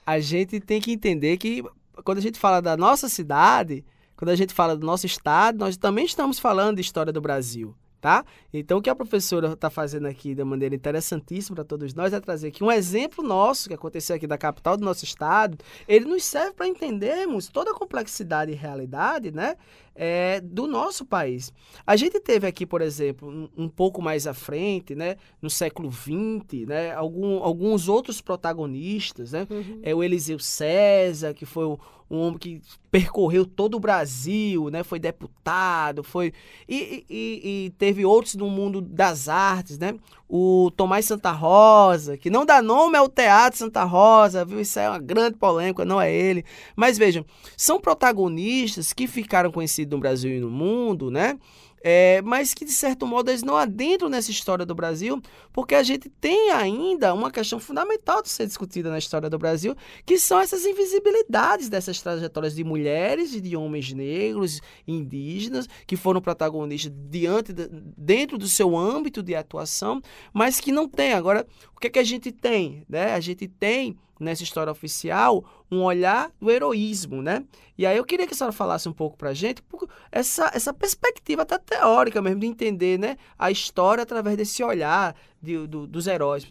a 0.06 0.20
gente 0.20 0.60
tem 0.60 0.82
que 0.82 0.92
entender 0.92 1.38
que 1.38 1.64
quando 2.04 2.18
a 2.18 2.22
gente 2.22 2.40
fala 2.40 2.62
da 2.62 2.76
nossa 2.78 3.08
cidade, 3.10 3.86
quando 4.16 4.30
a 4.30 4.36
gente 4.36 4.54
fala 4.54 4.76
do 4.76 4.86
nosso 4.86 5.06
estado, 5.06 5.58
nós 5.58 5.78
também 5.78 6.06
estamos 6.06 6.40
falando 6.40 6.76
de 6.76 6.82
história 6.82 7.12
do 7.12 7.22
Brasil 7.22 7.76
tá? 8.02 8.26
Então, 8.52 8.80
o 8.80 8.82
que 8.82 8.90
a 8.90 8.96
professora 8.96 9.54
está 9.54 9.70
fazendo 9.70 10.08
aqui 10.08 10.34
de 10.34 10.44
maneira 10.44 10.74
interessantíssima 10.74 11.56
para 11.56 11.64
todos 11.64 11.94
nós 11.94 12.12
é 12.12 12.20
trazer 12.20 12.48
aqui 12.48 12.64
um 12.64 12.72
exemplo 12.72 13.24
nosso 13.24 13.70
que 13.70 13.76
aconteceu 13.76 14.16
aqui 14.16 14.26
da 14.26 14.38
capital 14.38 14.76
do 14.76 14.84
nosso 14.84 15.06
estado. 15.06 15.58
Ele 15.88 16.06
nos 16.06 16.24
serve 16.24 16.54
para 16.54 16.68
entendermos 16.68 17.48
toda 17.48 17.72
a 17.72 17.76
complexidade 17.76 18.52
e 18.52 18.56
realidade, 18.56 19.32
né? 19.32 19.56
É, 19.94 20.40
do 20.40 20.68
nosso 20.68 21.06
país. 21.06 21.52
A 21.86 21.98
gente 21.98 22.20
teve 22.22 22.48
aqui, 22.48 22.66
por 22.66 22.82
exemplo, 22.82 23.30
um, 23.30 23.64
um 23.64 23.68
pouco 23.68 24.02
mais 24.02 24.26
à 24.26 24.34
frente, 24.34 24.96
né, 24.96 25.18
no 25.42 25.50
século 25.50 25.92
XX, 25.92 26.66
né, 26.66 26.94
algum, 26.94 27.44
alguns 27.44 27.90
outros 27.90 28.22
protagonistas, 28.22 29.34
né, 29.34 29.46
uhum. 29.50 29.80
é 29.84 29.94
o 29.94 30.02
Eliseu 30.02 30.40
César, 30.40 31.34
que 31.34 31.46
foi 31.46 31.66
um, 31.66 31.78
um 32.12 32.20
homem 32.20 32.38
que 32.38 32.62
percorreu 32.92 33.46
todo 33.46 33.76
o 33.76 33.80
Brasil, 33.80 34.70
né? 34.70 34.84
Foi 34.84 35.00
deputado, 35.00 36.04
foi 36.04 36.34
e, 36.68 37.06
e, 37.10 37.42
e, 37.44 37.70
teve 37.78 38.04
outros 38.04 38.36
no 38.36 38.50
mundo 38.50 38.82
das 38.82 39.30
artes, 39.30 39.80
né? 39.80 39.98
O 40.34 40.72
Tomás 40.78 41.04
Santa 41.04 41.32
Rosa, 41.32 42.16
que 42.18 42.30
não 42.30 42.46
dá 42.46 42.62
nome 42.62 42.98
ao 42.98 43.10
Teatro 43.10 43.60
Santa 43.60 43.84
Rosa, 43.84 44.46
viu? 44.46 44.62
Isso 44.62 44.80
é 44.80 44.88
uma 44.88 44.98
grande 44.98 45.36
polêmica, 45.36 45.84
não 45.84 46.00
é 46.00 46.10
ele. 46.10 46.46
Mas 46.74 46.98
vejam, 46.98 47.26
são 47.58 47.82
protagonistas 47.82 48.94
que 48.94 49.08
ficaram 49.08 49.52
conhecidos 49.52 49.92
no 49.92 50.00
Brasil 50.00 50.32
e 50.32 50.40
no 50.40 50.50
mundo, 50.50 51.12
né? 51.12 51.38
É, 51.84 52.22
mas 52.24 52.54
que 52.54 52.66
de 52.66 52.72
certo 52.72 53.06
modo 53.08 53.30
eles 53.30 53.44
não 53.44 53.56
adentram 53.56 54.10
nessa 54.10 54.32
história 54.32 54.66
do 54.66 54.76
Brasil, 54.76 55.22
porque 55.52 55.76
a 55.76 55.84
gente 55.84 56.10
tem 56.10 56.52
ainda 56.52 57.14
uma 57.14 57.32
questão 57.32 57.60
fundamental 57.60 58.22
de 58.22 58.30
ser 58.30 58.46
discutida 58.46 58.90
na 58.90 58.98
história 58.98 59.30
do 59.30 59.38
Brasil, 59.38 59.76
que 60.06 60.18
são 60.18 60.40
essas 60.40 60.66
invisibilidades 60.66 61.70
dessas 61.70 62.02
trajetórias 62.02 62.56
de 62.56 62.64
mulheres 62.64 63.34
e 63.34 63.42
de 63.42 63.56
homens 63.56 63.92
negros, 63.94 64.62
indígenas, 64.88 65.68
que 65.88 65.96
foram 65.96 66.22
protagonistas 66.22 66.92
diante 67.10 67.54
de, 67.54 67.68
dentro 67.98 68.38
do 68.38 68.48
seu 68.48 68.78
âmbito 68.78 69.24
de 69.24 69.36
atuação, 69.36 70.02
mas 70.34 70.60
que 70.60 70.72
não 70.72 70.88
tem. 70.88 71.14
Agora, 71.14 71.46
o 71.76 71.80
que, 71.80 71.88
é 71.88 71.90
que 71.90 72.00
a 72.00 72.04
gente 72.04 72.32
tem? 72.32 72.86
Né? 72.88 73.14
A 73.14 73.20
gente 73.20 73.48
tem 73.48 73.98
nessa 74.22 74.44
história 74.44 74.72
oficial 74.72 75.44
um 75.70 75.84
olhar 75.84 76.32
do 76.40 76.52
heroísmo, 76.52 77.22
né? 77.22 77.44
E 77.78 77.86
aí 77.86 77.98
eu 77.98 78.06
queria 78.06 78.28
que 78.28 78.34
a 78.34 78.38
senhora 78.38 78.54
falasse 78.54 78.88
um 78.88 78.94
pouco 78.94 79.18
para 79.18 79.30
a 79.30 79.34
gente 79.34 79.64
essa, 80.12 80.52
essa 80.54 80.74
perspectiva 80.74 81.42
até 81.42 81.58
teórica 81.58 82.22
mesmo 82.22 82.40
de 82.42 82.48
entender 82.48 83.00
né, 83.00 83.18
a 83.38 83.50
história 83.50 84.04
através 84.04 84.38
desse 84.38 84.64
olhar 84.64 85.16
de, 85.42 85.66
do, 85.66 85.88
dos 85.88 86.08
heróis. 86.08 86.48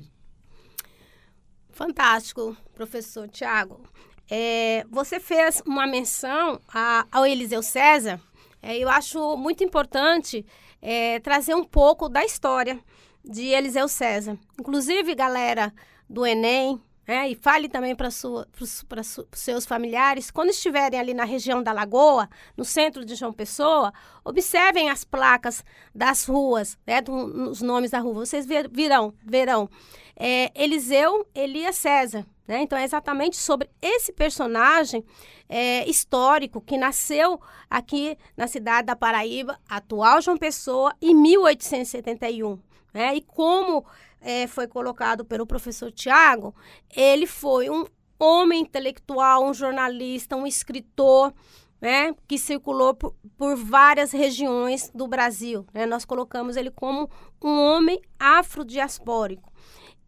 Fantástico, 1.71 2.57
professor 2.75 3.29
Tiago. 3.29 3.81
É, 4.29 4.85
você 4.91 5.19
fez 5.21 5.63
uma 5.67 5.87
menção 5.87 6.61
a, 6.73 7.07
ao 7.11 7.27
Eliseu 7.27 7.63
César. 7.63 8.21
É, 8.63 8.77
eu 8.77 8.89
acho 8.89 9.37
muito 9.37 9.65
importante 9.65 10.45
é, 10.83 11.21
trazer 11.21 11.55
um 11.55 11.65
pouco 11.65 12.09
da 12.09 12.25
história 12.25 12.79
de 13.25 13.47
Eliseu 13.47 13.89
César. 13.89 14.39
Inclusive, 14.59 15.15
galera 15.15 15.73
do 16.09 16.27
Enem, 16.27 16.81
né? 17.11 17.29
E 17.29 17.35
fale 17.35 17.69
também 17.69 17.97
para 17.97 18.07
os 18.07 19.25
seus 19.33 19.67
familiares, 19.67 20.31
quando 20.31 20.51
estiverem 20.51 21.01
ali 21.01 21.13
na 21.13 21.25
região 21.25 21.61
da 21.61 21.73
Lagoa, 21.73 22.31
no 22.57 22.65
centro 22.65 23.05
de 23.05 23.17
João 23.17 23.33
Pessoa, 23.33 23.93
observem 24.25 24.89
as 24.89 25.03
placas 25.03 25.65
das 25.93 26.25
ruas, 26.25 26.79
né? 26.87 27.03
os 27.51 27.61
nomes 27.63 27.91
da 27.91 27.99
rua. 27.99 28.25
Vocês 28.25 28.47
virão, 28.47 29.13
verão 29.25 29.69
é 30.15 30.53
Eliseu 30.55 31.27
Elias 31.35 31.75
César. 31.75 32.25
Né? 32.47 32.63
Então, 32.63 32.79
é 32.79 32.85
exatamente 32.85 33.37
sobre 33.37 33.69
esse 33.83 34.13
personagem 34.13 35.05
é, 35.49 35.85
histórico 35.91 36.61
que 36.61 36.79
nasceu 36.79 37.41
aqui 37.69 38.17
na 38.37 38.47
cidade 38.47 38.87
da 38.87 38.95
Paraíba, 38.95 39.59
atual 39.69 40.23
João 40.23 40.37
Pessoa, 40.37 40.95
em 41.03 41.13
1871. 41.13 42.57
Né? 42.95 43.17
E 43.17 43.21
como 43.21 43.85
é, 44.21 44.47
foi 44.47 44.67
colocado 44.67 45.25
pelo 45.25 45.47
professor 45.47 45.91
Tiago, 45.91 46.55
ele 46.95 47.27
foi 47.27 47.71
um 47.71 47.85
homem 48.19 48.63
intelectual, 48.63 49.45
um 49.45 49.55
jornalista, 49.55 50.37
um 50.37 50.47
escritor, 50.47 51.33
né, 51.81 52.15
que 52.29 52.37
circulou 52.37 52.95
por, 52.95 53.15
por, 53.39 53.57
várias 53.57 54.13
regiões 54.13 54.91
do 54.95 55.09
Brasil. 55.09 55.67
Né? 55.73 55.87
Nós 55.87 56.05
colocamos 56.05 56.57
ele 56.57 56.71
como 56.71 57.09
um 57.43 57.59
homem 57.59 58.01
afrodiaspórico. 58.19 59.51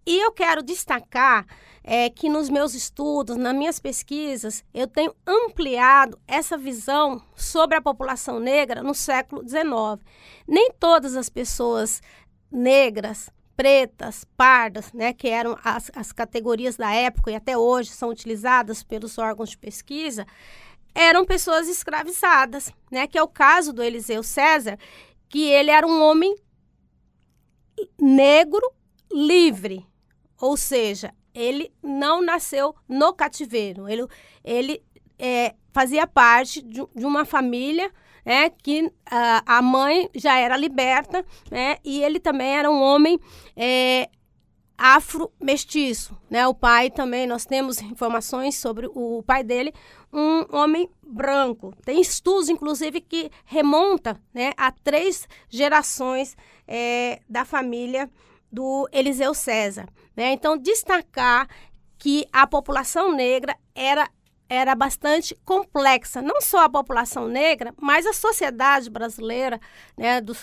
E 0.05 0.19
eu 0.19 0.33
quero 0.33 0.63
destacar 0.63 1.47
é, 1.83 2.11
que 2.11 2.29
nos 2.29 2.51
meus 2.51 2.75
estudos, 2.75 3.37
nas 3.37 3.55
minhas 3.55 3.79
pesquisas, 3.79 4.65
eu 4.75 4.87
tenho 4.87 5.15
ampliado 5.27 6.19
essa 6.27 6.59
visão 6.59 7.23
sobre 7.37 7.77
a 7.77 7.83
população 7.83 8.39
negra 8.41 8.83
no 8.83 8.95
século 8.95 9.43
XIX. 9.49 10.05
Nem 10.47 10.73
todas 10.79 11.17
as 11.17 11.29
pessoas 11.29 12.03
negras 12.51 13.31
pretas, 13.63 14.25
pardas, 14.37 14.93
né, 14.93 15.13
que 15.13 15.29
eram 15.29 15.57
as, 15.63 15.89
as 15.95 16.11
categorias 16.11 16.77
da 16.77 16.93
época 16.93 17.31
e 17.31 17.37
até 17.37 17.57
hoje 17.57 17.91
são 17.91 18.09
utilizadas 18.09 18.83
pelos 18.83 19.19
órgãos 19.19 19.51
de 19.51 19.59
pesquisa, 19.59 20.27
eram 20.93 21.25
pessoas 21.25 21.69
escravizadas, 21.69 22.73
né, 22.91 23.07
que 23.07 23.17
é 23.17 23.23
o 23.23 23.29
caso 23.29 23.73
do 23.73 23.81
Eliseu 23.81 24.25
César, 24.25 24.77
que 25.29 25.45
ele 25.45 25.71
era 25.71 25.87
um 25.87 26.03
homem 26.03 26.35
negro 27.97 28.69
livre, 29.13 29.87
ou 30.41 30.57
seja, 30.57 31.15
ele 31.33 31.73
não 31.81 32.21
nasceu 32.21 32.75
no 32.89 33.13
cativeiro, 33.13 33.89
ele, 33.89 34.09
ele 34.43 34.83
é, 35.17 35.55
fazia 35.73 36.05
parte 36.05 36.61
de, 36.61 36.85
de 36.97 37.07
uma 37.07 37.25
família 37.25 37.93
né, 38.25 38.51
que 38.51 38.83
uh, 38.83 38.93
a 39.47 39.61
mãe 39.63 40.09
já 40.15 40.39
era 40.39 40.57
liberta, 40.57 41.25
né, 41.51 41.77
e 41.85 42.03
ele 42.03 42.21
também 42.21 42.57
era 42.57 42.71
um 42.71 42.81
homem 42.81 43.19
é, 43.57 44.09
afro-mestiço, 44.77 46.17
né, 46.31 46.47
o 46.47 46.55
pai 46.55 46.91
também, 46.91 47.27
nós 47.27 47.45
temos 47.45 47.81
informações 47.81 48.57
sobre 48.57 48.89
o 48.95 49.23
pai 49.27 49.43
dele, 49.43 49.73
um 50.13 50.45
homem 50.55 50.91
branco. 51.03 51.75
Tem 51.85 52.01
estudos, 52.01 52.49
inclusive, 52.49 53.01
que 53.01 53.31
remonta 53.45 54.21
né, 54.33 54.53
a 54.57 54.71
três 54.71 55.27
gerações 55.49 56.37
é, 56.69 57.21
da 57.29 57.45
família 57.45 58.11
do 58.51 58.87
Eliseu 58.93 59.33
César. 59.33 59.89
Né? 60.15 60.33
Então, 60.33 60.59
destacar 60.59 61.49
que 61.99 62.27
a 62.33 62.47
população 62.47 63.15
negra 63.15 63.57
era 63.75 64.11
era 64.53 64.75
bastante 64.75 65.35
complexa, 65.47 66.21
não 66.21 66.43
só 66.43 66.65
a 66.65 66.69
população 66.69 67.27
negra, 67.27 67.75
mas 67.81 68.05
a 68.05 68.13
sociedade 68.13 68.91
brasileira, 68.91 69.59
né, 69.97 70.21
do, 70.21 70.37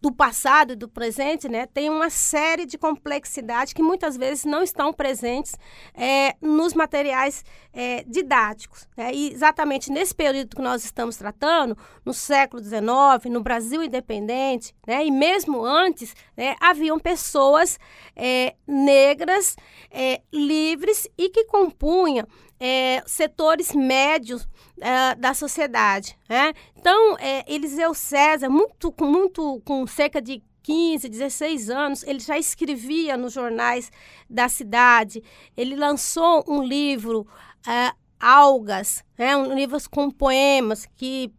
do 0.00 0.10
passado 0.10 0.72
e 0.72 0.76
do 0.76 0.88
presente, 0.88 1.46
né, 1.46 1.66
tem 1.66 1.90
uma 1.90 2.08
série 2.08 2.64
de 2.64 2.78
complexidades 2.78 3.74
que 3.74 3.82
muitas 3.82 4.16
vezes 4.16 4.46
não 4.46 4.62
estão 4.62 4.90
presentes 4.90 5.54
é, 5.92 6.34
nos 6.40 6.72
materiais 6.72 7.44
é, 7.74 8.02
didáticos. 8.04 8.88
Né? 8.96 9.12
E 9.12 9.32
exatamente 9.32 9.92
nesse 9.92 10.14
período 10.14 10.56
que 10.56 10.62
nós 10.62 10.82
estamos 10.82 11.18
tratando, 11.18 11.76
no 12.06 12.14
século 12.14 12.62
XIX, 12.64 13.30
no 13.30 13.42
Brasil 13.42 13.82
independente, 13.82 14.74
né, 14.86 15.04
e 15.04 15.10
mesmo 15.10 15.62
antes, 15.62 16.14
né, 16.34 16.56
haviam 16.58 16.98
pessoas 16.98 17.78
é, 18.16 18.54
negras 18.66 19.56
é, 19.90 20.22
livres 20.32 21.06
e 21.18 21.28
que 21.28 21.44
compunham 21.44 22.26
é, 22.58 23.02
setores 23.06 23.72
médios 23.72 24.48
é, 24.80 25.14
da 25.14 25.34
sociedade. 25.34 26.18
Né? 26.28 26.52
Então, 26.76 27.16
é, 27.18 27.44
Eliseu 27.52 27.94
César, 27.94 28.48
muito, 28.48 28.94
muito, 29.00 29.60
com 29.64 29.86
cerca 29.86 30.20
de 30.20 30.42
15, 30.62 31.08
16 31.08 31.70
anos, 31.70 32.02
ele 32.02 32.18
já 32.18 32.36
escrevia 32.36 33.16
nos 33.16 33.32
jornais 33.32 33.90
da 34.28 34.48
cidade. 34.48 35.22
Ele 35.56 35.76
lançou 35.76 36.44
um 36.48 36.62
livro, 36.62 37.26
é, 37.66 37.92
Algas, 38.18 39.04
né? 39.18 39.36
um 39.36 39.54
livro 39.54 39.78
com 39.90 40.10
poemas 40.10 40.86
que 40.96 41.30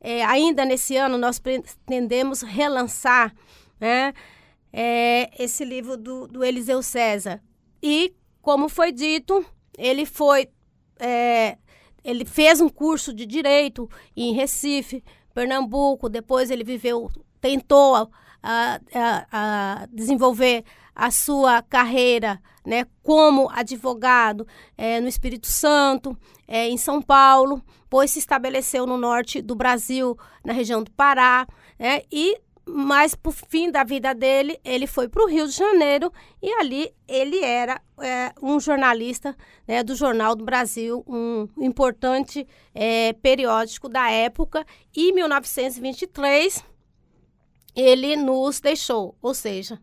é, 0.00 0.24
ainda 0.24 0.64
nesse 0.64 0.94
ano 0.96 1.18
nós 1.18 1.38
pretendemos 1.38 2.42
relançar 2.42 3.34
né? 3.80 4.12
É, 4.72 5.30
esse 5.42 5.64
livro 5.64 5.96
do, 5.96 6.26
do 6.28 6.44
Eliseu 6.44 6.82
César. 6.82 7.42
E, 7.82 8.14
como 8.42 8.68
foi 8.68 8.92
dito, 8.92 9.44
ele 9.76 10.04
foi 10.04 10.48
é, 10.98 11.58
ele 12.04 12.24
fez 12.24 12.60
um 12.60 12.68
curso 12.68 13.12
de 13.12 13.26
direito 13.26 13.88
em 14.16 14.32
Recife, 14.32 15.02
Pernambuco. 15.34 16.08
Depois 16.08 16.50
ele 16.50 16.64
viveu, 16.64 17.10
tentou 17.40 17.94
a, 17.94 18.08
a, 18.42 19.26
a 19.30 19.86
desenvolver 19.92 20.64
a 20.94 21.10
sua 21.10 21.62
carreira 21.62 22.40
né, 22.66 22.84
como 23.02 23.48
advogado 23.50 24.46
é, 24.76 25.00
no 25.00 25.08
Espírito 25.08 25.46
Santo, 25.46 26.16
é, 26.46 26.68
em 26.68 26.76
São 26.76 27.00
Paulo, 27.00 27.62
pois 27.88 28.10
se 28.10 28.18
estabeleceu 28.18 28.86
no 28.86 28.98
norte 28.98 29.40
do 29.40 29.54
Brasil, 29.54 30.18
na 30.44 30.52
região 30.52 30.82
do 30.82 30.90
Pará, 30.90 31.46
né, 31.78 32.02
e 32.12 32.36
mas 32.68 33.14
por 33.14 33.32
fim 33.32 33.70
da 33.70 33.82
vida 33.82 34.14
dele, 34.14 34.60
ele 34.64 34.86
foi 34.86 35.08
para 35.08 35.22
o 35.22 35.28
Rio 35.28 35.46
de 35.46 35.52
Janeiro 35.52 36.12
e 36.42 36.52
ali 36.52 36.92
ele 37.06 37.42
era 37.42 37.80
é, 38.00 38.32
um 38.42 38.60
jornalista 38.60 39.36
né, 39.66 39.82
do 39.82 39.94
Jornal 39.94 40.36
do 40.36 40.44
Brasil, 40.44 41.04
um 41.06 41.48
importante 41.58 42.46
é, 42.74 43.12
periódico 43.14 43.88
da 43.88 44.10
época. 44.10 44.64
E 44.94 45.10
em 45.10 45.12
1923 45.14 46.62
ele 47.74 48.16
nos 48.16 48.60
deixou, 48.60 49.16
ou 49.22 49.32
seja, 49.32 49.80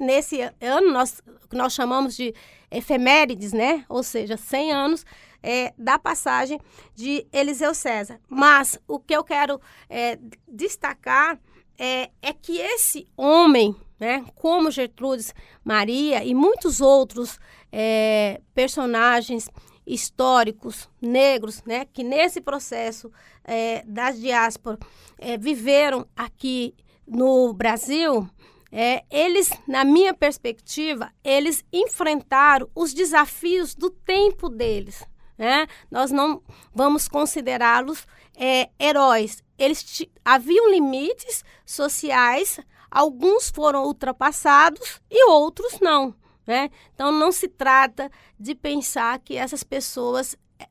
nesse 0.00 0.40
ano 0.60 0.92
nós 0.92 1.22
nós 1.52 1.74
chamamos 1.74 2.16
de 2.16 2.34
efemérides, 2.70 3.52
né? 3.52 3.84
Ou 3.88 4.02
seja, 4.02 4.36
100 4.36 4.72
anos 4.72 5.06
é, 5.42 5.72
da 5.78 5.98
passagem 5.98 6.60
de 6.94 7.26
Eliseu 7.32 7.74
César. 7.74 8.20
Mas 8.28 8.78
o 8.86 8.98
que 8.98 9.14
eu 9.14 9.22
quero 9.22 9.60
é, 9.88 10.18
destacar 10.48 11.38
é, 11.78 12.10
é 12.22 12.32
que 12.32 12.58
esse 12.58 13.08
homem, 13.16 13.74
né, 13.98 14.24
como 14.34 14.70
Gertrudes 14.70 15.34
Maria 15.64 16.24
e 16.24 16.34
muitos 16.34 16.80
outros 16.80 17.38
é, 17.72 18.40
personagens 18.54 19.48
históricos 19.86 20.88
negros, 21.00 21.62
né, 21.64 21.84
que 21.84 22.02
nesse 22.02 22.40
processo 22.40 23.10
é, 23.44 23.82
da 23.86 24.10
diáspora 24.10 24.78
é, 25.18 25.38
viveram 25.38 26.06
aqui 26.16 26.74
no 27.06 27.52
Brasil, 27.52 28.28
é, 28.72 29.04
eles, 29.10 29.50
na 29.66 29.84
minha 29.84 30.12
perspectiva, 30.12 31.10
eles 31.22 31.64
enfrentaram 31.72 32.68
os 32.74 32.92
desafios 32.92 33.74
do 33.74 33.90
tempo 33.90 34.48
deles. 34.48 35.04
Né? 35.38 35.66
Nós 35.90 36.10
não 36.10 36.42
vamos 36.74 37.08
considerá-los 37.08 38.06
é, 38.36 38.68
heróis. 38.78 39.42
Eles 39.58 40.06
haviam 40.24 40.70
limites 40.70 41.44
sociais, 41.64 42.60
alguns 42.90 43.50
foram 43.50 43.84
ultrapassados 43.84 45.00
e 45.10 45.24
outros 45.28 45.80
não. 45.80 46.14
Né? 46.46 46.70
Então 46.94 47.10
não 47.10 47.32
se 47.32 47.48
trata 47.48 48.10
de 48.38 48.54
pensar 48.54 49.18
que 49.18 49.36
essas 49.36 49.64
pessoas 49.64 50.36
é, 50.58 50.66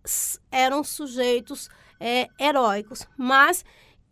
eram 0.52 0.84
sujeitos 0.84 1.70
é, 2.00 2.28
heróicos, 2.40 3.06
mas 3.18 3.66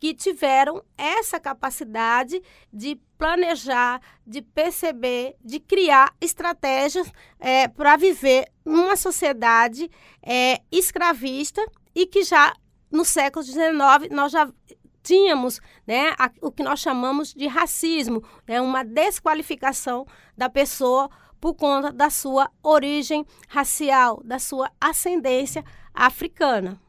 que 0.04 0.14
tiveram 0.14 0.84
essa 0.98 1.40
capacidade 1.40 2.42
de 2.74 3.00
planejar, 3.18 4.02
de 4.28 4.42
perceber, 4.42 5.38
de 5.42 5.62
criar 5.62 6.14
estratégias 6.20 7.10
é, 7.40 7.70
para 7.70 7.96
viver 7.96 8.52
numa 8.66 8.98
sociedade 8.98 9.90
é, 10.22 10.60
escravista 10.70 11.66
e 11.96 12.06
que 12.06 12.24
já 12.24 12.54
no 12.94 13.04
século 13.04 13.44
XIX 13.44 14.10
nós 14.12 14.32
já 14.32 14.50
tínhamos 15.02 15.60
né, 15.86 16.14
a, 16.18 16.32
o 16.42 16.52
que 16.52 16.64
nós 16.64 16.80
chamamos 16.80 17.34
de 17.34 17.48
racismo, 17.48 18.24
né, 18.48 18.62
uma 18.62 18.84
desqualificação 18.84 20.06
da 20.38 20.50
pessoa 20.50 21.10
por 21.42 21.56
conta 21.56 21.92
da 21.92 22.10
sua 22.10 22.50
origem 22.64 23.26
racial, 23.50 24.22
da 24.24 24.40
sua 24.40 24.72
ascendência 24.80 25.66
africana. 25.94 26.80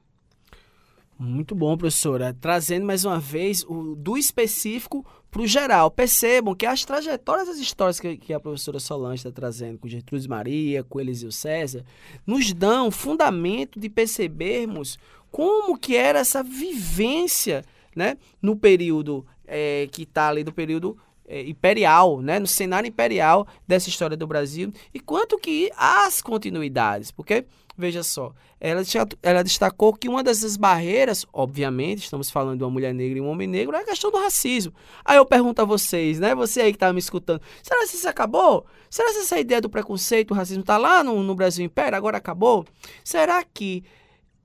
Muito 1.18 1.54
bom, 1.54 1.76
professora. 1.76 2.36
Trazendo 2.40 2.86
mais 2.86 3.04
uma 3.04 3.18
vez 3.18 3.64
o 3.64 3.94
do 3.96 4.16
específico 4.16 5.04
para 5.34 5.42
o 5.42 5.46
geral. 5.48 5.90
Percebam 5.90 6.54
que 6.54 6.64
as 6.64 6.84
trajetórias 6.84 7.48
das 7.48 7.58
histórias 7.58 7.98
que, 7.98 8.16
que 8.16 8.32
a 8.32 8.38
professora 8.38 8.78
Solange 8.78 9.16
está 9.16 9.32
trazendo 9.32 9.78
com 9.78 9.88
Gertrude 9.88 10.28
Maria, 10.28 10.84
com 10.84 11.00
Eliseu 11.00 11.32
César, 11.32 11.84
nos 12.24 12.52
dão 12.52 12.88
fundamento 12.88 13.80
de 13.80 13.90
percebermos 13.90 14.96
como 15.32 15.76
que 15.76 15.96
era 15.96 16.20
essa 16.20 16.40
vivência 16.40 17.64
né, 17.96 18.16
no 18.40 18.54
período 18.54 19.26
é, 19.44 19.88
que 19.90 20.04
está 20.04 20.28
ali 20.28 20.44
no 20.44 20.52
período 20.52 20.96
é, 21.26 21.42
imperial, 21.42 22.20
né, 22.20 22.38
no 22.38 22.46
cenário 22.46 22.86
imperial 22.86 23.44
dessa 23.66 23.88
história 23.88 24.16
do 24.16 24.28
Brasil, 24.28 24.72
e 24.92 25.00
quanto 25.00 25.36
que 25.36 25.68
as 25.76 26.22
continuidades, 26.22 27.10
porque 27.10 27.44
veja 27.76 28.02
só, 28.02 28.32
ela, 28.60 28.82
ela 29.22 29.42
destacou 29.42 29.92
que 29.92 30.08
uma 30.08 30.22
dessas 30.22 30.56
barreiras, 30.56 31.26
obviamente, 31.32 32.04
estamos 32.04 32.30
falando 32.30 32.58
de 32.58 32.64
uma 32.64 32.70
mulher 32.70 32.94
negra 32.94 33.18
e 33.18 33.20
um 33.20 33.28
homem 33.28 33.46
negro, 33.46 33.76
é 33.76 33.80
a 33.80 33.84
questão 33.84 34.10
do 34.10 34.18
racismo. 34.18 34.72
Aí 35.04 35.16
eu 35.16 35.26
pergunto 35.26 35.60
a 35.60 35.64
vocês, 35.64 36.18
né, 36.20 36.34
você 36.34 36.62
aí 36.62 36.72
que 36.72 36.76
está 36.76 36.92
me 36.92 36.98
escutando, 36.98 37.40
será 37.62 37.80
que 37.80 37.96
isso 37.96 38.08
acabou? 38.08 38.64
Será 38.88 39.12
que 39.12 39.18
essa 39.18 39.38
ideia 39.38 39.60
do 39.60 39.68
preconceito, 39.68 40.34
racismo 40.34 40.62
está 40.62 40.76
lá 40.76 41.02
no, 41.02 41.22
no 41.22 41.34
Brasil 41.34 41.64
Império, 41.64 41.96
agora 41.96 42.18
acabou? 42.18 42.64
Será 43.02 43.42
que 43.42 43.82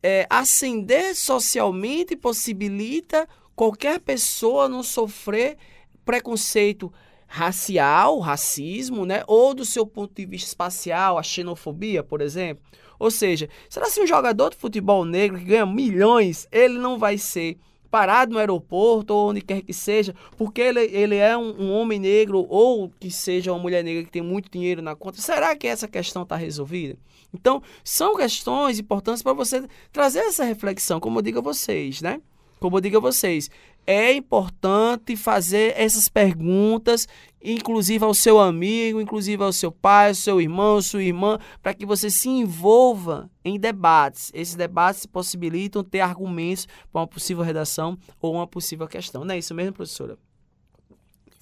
é, 0.01 0.25
ascender 0.29 1.15
socialmente 1.15 2.15
possibilita 2.15 3.27
qualquer 3.55 3.99
pessoa 3.99 4.69
não 4.69 4.81
sofrer 4.81 5.57
preconceito 6.05 6.91
racial, 7.27 8.17
racismo, 8.19 9.05
né? 9.05 9.23
Ou 9.27 9.53
do 9.53 9.63
seu 9.63 9.85
ponto 9.85 10.15
de 10.15 10.25
vista 10.25 10.47
espacial, 10.47 11.17
a 11.17 11.23
xenofobia, 11.23 12.03
por 12.03 12.21
exemplo. 12.21 12.63
Ou 12.99 13.09
seja, 13.09 13.49
será 13.69 13.89
que 13.89 14.01
um 14.01 14.07
jogador 14.07 14.49
de 14.49 14.57
futebol 14.57 15.05
negro 15.05 15.39
que 15.39 15.45
ganha 15.45 15.65
milhões, 15.65 16.47
ele 16.51 16.77
não 16.77 16.99
vai 16.99 17.17
ser 17.17 17.57
parado 17.89 18.33
no 18.33 18.39
aeroporto 18.39 19.13
ou 19.13 19.29
onde 19.29 19.41
quer 19.41 19.61
que 19.61 19.73
seja, 19.73 20.13
porque 20.37 20.61
ele, 20.61 20.81
ele 20.81 21.15
é 21.15 21.35
um, 21.35 21.59
um, 21.59 21.71
homem 21.71 21.99
negro 21.99 22.45
ou 22.47 22.89
que 22.99 23.09
seja 23.09 23.51
uma 23.51 23.59
mulher 23.59 23.83
negra 23.83 24.03
que 24.03 24.11
tem 24.11 24.21
muito 24.21 24.51
dinheiro 24.51 24.81
na 24.81 24.95
conta? 24.95 25.21
Será 25.21 25.55
que 25.55 25.67
essa 25.67 25.87
questão 25.87 26.23
está 26.23 26.35
resolvida? 26.35 26.97
Então, 27.33 27.61
são 27.83 28.15
questões 28.15 28.79
importantes 28.79 29.23
para 29.23 29.33
você 29.33 29.67
trazer 29.91 30.19
essa 30.19 30.43
reflexão, 30.43 30.99
como 30.99 31.19
eu 31.19 31.23
digo 31.23 31.39
a 31.39 31.41
vocês, 31.41 32.01
né? 32.01 32.21
Como 32.59 32.77
eu 32.77 32.81
digo 32.81 32.97
a 32.97 32.99
vocês, 32.99 33.49
é 33.85 34.13
importante 34.13 35.15
fazer 35.15 35.73
essas 35.75 36.07
perguntas, 36.07 37.07
inclusive 37.43 38.03
ao 38.03 38.13
seu 38.13 38.39
amigo, 38.39 39.01
inclusive 39.01 39.41
ao 39.43 39.51
seu 39.51 39.71
pai, 39.71 40.09
ao 40.09 40.15
seu 40.15 40.39
irmão, 40.39 40.81
sua 40.81 41.03
irmã, 41.03 41.39
para 41.61 41.73
que 41.73 41.85
você 41.85 42.09
se 42.09 42.29
envolva 42.29 43.29
em 43.43 43.59
debates. 43.59 44.31
Esses 44.33 44.55
debates 44.55 45.05
possibilitam 45.05 45.83
ter 45.83 46.01
argumentos 46.01 46.67
para 46.91 47.01
uma 47.01 47.07
possível 47.07 47.43
redação 47.43 47.97
ou 48.21 48.35
uma 48.35 48.47
possível 48.47 48.87
questão. 48.87 49.25
Não 49.25 49.33
é 49.33 49.39
isso 49.39 49.55
mesmo, 49.55 49.73
professora? 49.73 50.17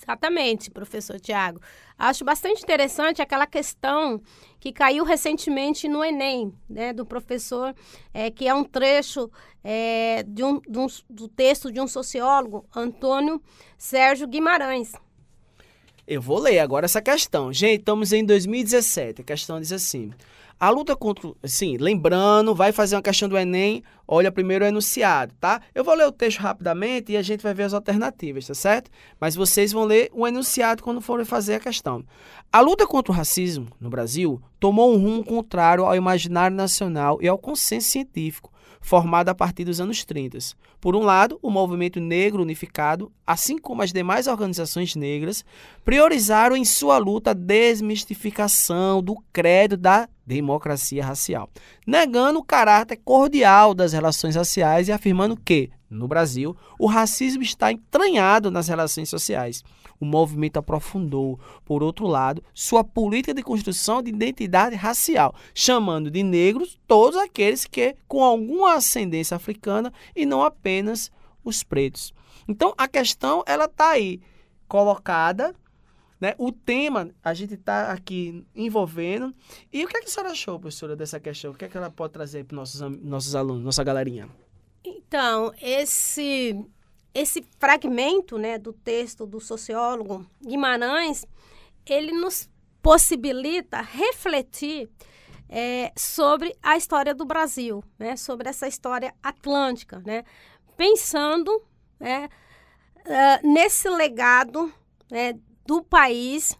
Exatamente, 0.02 0.70
professor 0.70 1.20
Tiago. 1.20 1.60
Acho 1.98 2.24
bastante 2.24 2.62
interessante 2.62 3.22
aquela 3.22 3.48
questão 3.48 4.22
que 4.60 4.72
caiu 4.72 5.04
recentemente 5.04 5.88
no 5.88 6.04
Enem, 6.04 6.54
né, 6.70 6.94
do 6.94 7.06
professor, 7.06 7.76
é, 8.14 8.30
que 8.30 8.48
é 8.48 8.54
um 8.54 8.64
trecho 8.64 9.30
é, 9.64 10.24
de 10.24 10.44
um, 10.44 10.62
de 10.62 10.78
um, 10.78 10.88
do 11.10 11.28
texto 11.28 11.72
de 11.72 11.82
um 11.82 11.88
sociólogo, 11.88 12.66
Antônio 12.76 13.42
Sérgio 13.78 14.28
Guimarães. 14.28 14.94
Eu 16.08 16.22
vou 16.22 16.40
ler 16.40 16.60
agora 16.60 16.86
essa 16.86 17.02
questão. 17.02 17.52
Gente, 17.52 17.80
estamos 17.80 18.14
em 18.14 18.24
2017. 18.24 19.22
A 19.22 19.26
questão 19.26 19.60
diz 19.60 19.74
assim: 19.74 20.14
a 20.60 20.70
luta 20.70 20.96
contra. 20.96 21.32
Sim, 21.44 21.78
lembrando, 21.78 22.56
vai 22.56 22.72
fazer 22.72 22.96
uma 22.96 23.02
questão 23.02 23.30
do 23.30 23.38
Enem, 23.38 23.84
olha 24.08 24.32
primeiro 24.32 24.66
o 24.66 24.68
enunciado, 24.68 25.34
tá? 25.40 25.62
Eu 25.74 25.84
vou 25.84 25.94
ler 25.94 26.08
o 26.08 26.12
texto 26.12 26.40
rapidamente 26.40 27.12
e 27.12 27.18
a 27.18 27.22
gente 27.22 27.44
vai 27.44 27.54
ver 27.54 27.64
as 27.64 27.74
alternativas, 27.74 28.48
tá 28.48 28.54
certo? 28.54 28.90
Mas 29.20 29.36
vocês 29.36 29.72
vão 29.72 29.84
ler 29.84 30.10
o 30.14 30.28
enunciado 30.28 30.82
quando 30.82 31.02
forem 31.02 31.26
fazer 31.26 31.56
a 31.56 31.60
questão. 31.60 32.04
A 32.52 32.60
luta 32.60 32.88
contra 32.88 33.12
o 33.12 33.16
racismo 33.16 33.68
no 33.80 33.90
Brasil 33.90 34.42
tomou 34.60 34.94
um 34.94 34.98
rumo 34.98 35.24
contrário 35.24 35.86
ao 35.86 35.96
imaginário 35.96 36.56
nacional 36.56 37.20
e 37.22 37.28
ao 37.28 37.38
consenso 37.38 37.90
científico 37.90 38.52
formado 38.88 39.28
a 39.28 39.36
partir 39.36 39.66
dos 39.66 39.82
anos 39.82 40.06
30. 40.06 40.38
Por 40.80 40.96
um 40.96 41.02
lado, 41.02 41.38
o 41.42 41.52
movimento 41.52 42.00
negro 42.00 42.42
unificado, 42.42 43.12
assim 43.26 43.58
como 43.58 43.82
as 43.82 43.92
demais 43.92 44.28
organizações 44.28 44.96
negras, 44.96 45.44
priorizaram 45.84 46.56
em 46.56 46.64
sua 46.64 46.98
luta 46.98 47.32
a 47.32 47.34
desmistificação 47.34 49.04
do 49.04 49.22
credo 49.34 49.76
da 49.76 50.08
democracia 50.26 51.06
racial, 51.06 51.50
negando 51.86 52.40
o 52.40 52.44
caráter 52.44 52.98
cordial 53.04 53.74
das 53.74 53.92
relações 53.92 54.38
raciais 54.38 54.88
e 54.88 54.94
afirmando 54.94 55.36
que, 55.36 55.70
no 55.90 56.08
Brasil, 56.08 56.56
o 56.80 56.88
racismo 56.88 57.44
está 57.44 57.74
entranhado 57.74 58.50
nas 58.50 58.70
relações 58.70 59.10
sociais. 59.10 59.66
O 60.00 60.06
movimento 60.06 60.58
aprofundou, 60.58 61.40
por 61.66 61.82
outro 61.82 62.06
lado, 62.06 62.44
sua 62.54 62.84
política 62.84 63.34
de 63.34 63.42
construção 63.42 64.02
de 64.02 64.10
identidade 64.10 64.76
racial, 64.76 65.34
chamando 65.54 66.12
de 66.12 66.24
negros 66.24 66.80
todos 66.88 67.18
aqueles 67.18 67.66
que 67.66 67.96
com 68.08 68.24
alguma 68.24 68.76
ascendência 68.76 69.36
africana 69.36 69.92
e 70.16 70.26
não 70.26 70.44
apenas 70.44 71.12
os 71.44 71.64
pretos. 71.64 72.14
Então 72.48 72.74
a 72.78 72.88
questão 72.88 73.44
ela 73.48 73.66
está 73.66 73.92
aí 73.92 74.22
colocada 74.68 75.56
né? 76.20 76.34
O 76.38 76.52
tema 76.52 77.12
a 77.24 77.34
gente 77.34 77.54
está 77.54 77.92
aqui 77.92 78.46
envolvendo. 78.56 79.34
E 79.72 79.86
o 79.86 79.88
que, 79.88 79.98
é 79.98 80.00
que 80.02 80.08
a 80.08 80.10
senhora 80.10 80.32
achou, 80.32 80.60
professora, 80.60 80.96
dessa 80.96 81.20
questão? 81.20 81.52
O 81.52 81.54
que, 81.54 81.66
é 81.66 81.70
que 81.70 81.78
ela 81.78 81.92
pode 81.92 82.14
trazer 82.14 82.44
para 82.44 82.56
nossos 82.56 82.82
nossos 83.02 83.36
alunos, 83.36 83.64
nossa 83.64 83.84
galerinha? 83.84 84.28
Então, 84.84 85.54
esse 85.62 86.66
esse 87.14 87.44
fragmento 87.60 88.38
né, 88.38 88.58
do 88.58 88.74
texto 88.74 89.26
do 89.26 89.40
sociólogo 89.40 90.26
Guimarães, 90.42 91.26
ele 91.86 92.12
nos 92.12 92.50
possibilita 92.82 93.82
refletir 93.82 94.90
é, 95.50 95.92
sobre 95.96 96.56
a 96.62 96.78
história 96.78 97.14
do 97.14 97.26
Brasil, 97.26 97.84
né, 97.98 98.16
sobre 98.16 98.50
essa 98.50 98.68
história 98.68 99.14
atlântica, 99.24 100.02
né, 100.06 100.24
pensando 100.76 101.64
né, 102.00 102.30
uh, 103.06 103.48
nesse 103.48 103.90
legado 103.90 104.72
né, 105.10 105.34
do 105.66 105.84
país 105.84 106.58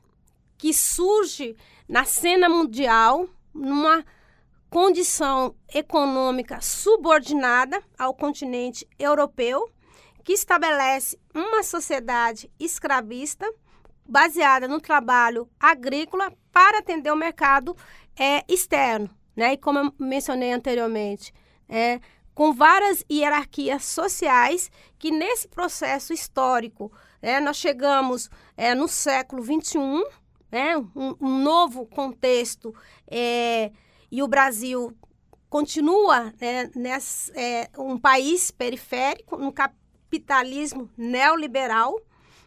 que 0.58 0.74
surge 0.74 1.56
na 1.88 2.04
cena 2.04 2.50
mundial 2.50 3.30
numa 3.54 4.04
condição 4.70 5.56
econômica 5.74 6.60
subordinada 6.60 7.82
ao 7.98 8.14
continente 8.14 8.88
europeu, 9.00 9.70
que 10.28 10.34
estabelece 10.34 11.18
uma 11.34 11.64
sociedade 11.64 12.52
escravista 12.60 13.50
baseada 14.06 14.68
no 14.68 14.82
trabalho 14.82 15.50
agrícola 15.58 16.34
para 16.52 16.80
atender 16.80 17.10
o 17.14 17.16
mercado 17.16 17.74
é, 18.14 18.44
externo, 18.46 19.10
né? 19.34 19.54
E 19.54 19.58
como 19.58 19.80
eu 19.80 19.94
mencionei 19.98 20.52
anteriormente, 20.52 21.34
é, 21.70 22.02
com 22.36 22.52
várias 22.52 23.06
hierarquias 23.10 23.86
sociais 23.86 24.70
que 25.00 25.12
nesse 25.12 25.48
processo 25.48 26.12
histórico 26.12 26.92
é, 27.22 27.40
nós 27.40 27.56
chegamos 27.56 28.30
é, 28.58 28.76
no 28.76 28.90
século 28.90 29.42
XXI, 29.42 29.80
né, 30.52 30.76
um, 30.94 31.16
um 31.22 31.42
novo 31.42 31.86
contexto, 31.86 32.76
é, 33.10 33.72
e 34.12 34.22
o 34.22 34.28
Brasil 34.28 34.94
continua 35.50 36.34
né, 36.38 36.70
nessa, 36.76 37.32
é, 37.34 37.70
um 37.78 37.98
país 37.98 38.52
periférico, 38.52 39.38
um 39.38 39.54
capitalismo 40.08 40.90
neoliberal. 40.98 42.00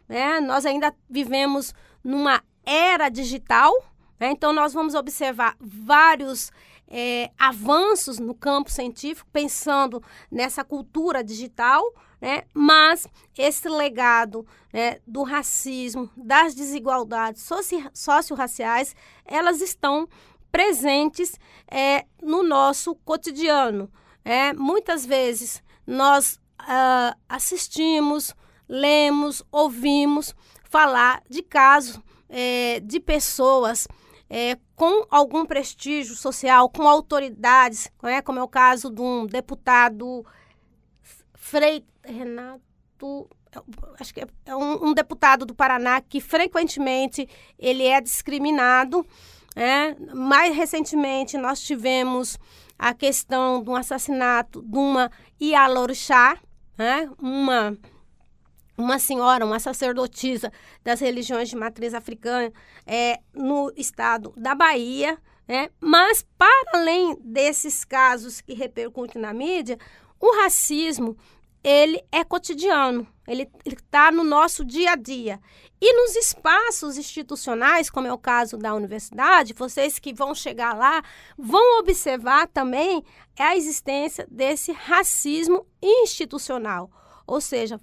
Né, 0.09 0.41
nós 0.41 0.67
ainda 0.67 0.93
vivemos 1.09 1.73
numa 2.03 2.43
era 2.67 3.09
digital, 3.09 3.73
né, 4.19 4.31
então 4.33 4.53
nós 4.53 4.73
vamos 4.73 4.95
observar 4.95 5.57
vários 5.61 6.51
é, 6.89 7.31
avanços 7.39 8.19
no 8.19 8.35
campo 8.35 8.71
científico, 8.71 9.29
pensando 9.33 10.03
nessa 10.29 10.65
cultura 10.65 11.23
digital, 11.23 11.85
né? 12.21 12.43
Mas 12.53 13.07
esse 13.39 13.69
legado 13.69 14.45
né, 14.73 14.99
do 15.07 15.23
racismo, 15.23 16.11
das 16.17 16.55
desigualdades 16.55 17.49
socio-raciais, 17.95 18.95
elas 19.25 19.61
estão 19.61 20.09
presentes 20.51 21.39
é, 21.71 22.05
no 22.21 22.43
nosso 22.43 22.97
cotidiano. 22.97 23.91
É, 24.25 24.53
muitas 24.53 25.07
vezes 25.07 25.63
nós 25.87 26.41
uh, 26.63 27.19
assistimos, 27.29 28.35
lemos, 28.69 29.43
ouvimos 29.51 30.35
falar 30.65 31.23
de 31.29 31.43
casos 31.43 32.01
é, 32.29 32.81
de 32.81 33.01
pessoas 33.01 33.89
é, 34.29 34.57
com 34.77 35.07
algum 35.11 35.45
prestígio 35.45 36.15
social, 36.15 36.71
com 36.71 36.89
autoridades, 36.89 37.91
né, 38.01 38.23
como 38.23 38.39
é 38.39 38.43
o 38.43 38.49
caso 38.49 38.89
de 38.89 39.01
um 39.01 39.27
deputado 39.27 40.25
Frei, 41.35 41.85
Renato, 42.05 43.29
acho 43.99 44.15
que 44.15 44.21
é 44.21 44.55
um, 44.55 44.91
um, 44.91 44.95
deputado 44.95 45.45
do 45.45 45.55
Paraná 45.55 46.01
que 46.01 46.21
frequentemente 46.21 47.29
ele 47.59 47.85
é 47.85 48.01
discriminado. 48.01 49.05
É? 49.57 49.97
Mais 50.15 50.55
recentemente 50.55 51.37
nós 51.37 51.61
tivemos 51.61 52.39
a 52.79 52.95
questão 52.95 53.61
do 53.61 53.75
assassinato 53.75 54.63
de 54.63 54.79
uma 54.79 55.11
Ialorixá, 55.41 56.39
né? 56.81 57.11
uma 57.19 57.77
uma 58.75 58.99
senhora, 58.99 59.45
uma 59.45 59.61
sacerdotisa 59.61 60.51
das 60.83 61.01
religiões 61.01 61.51
de 61.51 61.57
matriz 61.57 61.93
africana 61.93 62.51
é, 62.87 63.21
no 63.35 63.71
estado 63.77 64.33
da 64.35 64.55
Bahia. 64.55 65.19
Né? 65.47 65.69
Mas, 65.79 66.25
para 66.39 66.79
além 66.79 67.15
desses 67.23 67.85
casos 67.85 68.41
que 68.41 68.55
repercutem 68.55 69.21
na 69.21 69.35
mídia, 69.35 69.77
o 70.19 70.35
racismo 70.41 71.15
ele 71.63 72.03
é 72.11 72.25
cotidiano, 72.25 73.07
ele 73.29 73.47
está 73.67 74.11
no 74.11 74.25
nosso 74.25 74.65
dia 74.65 74.93
a 74.93 74.97
dia. 74.97 75.39
E 75.79 75.93
nos 75.95 76.17
espaços 76.17 76.97
institucionais, 76.97 77.91
como 77.91 78.07
é 78.07 78.13
o 78.13 78.19
caso 78.19 78.57
da 78.57 78.75
universidade, 78.75 79.53
vocês 79.53 79.99
que 79.99 80.13
vão 80.13 80.35
chegar 80.35 80.75
lá 80.75 81.03
vão 81.37 81.79
observar 81.79 82.49
também 82.49 83.05
a 83.43 83.57
existência 83.57 84.27
desse 84.31 84.73
racismo 84.73 85.67
institucional. 85.83 86.91
Ou 87.27 87.41
seja, 87.41 87.81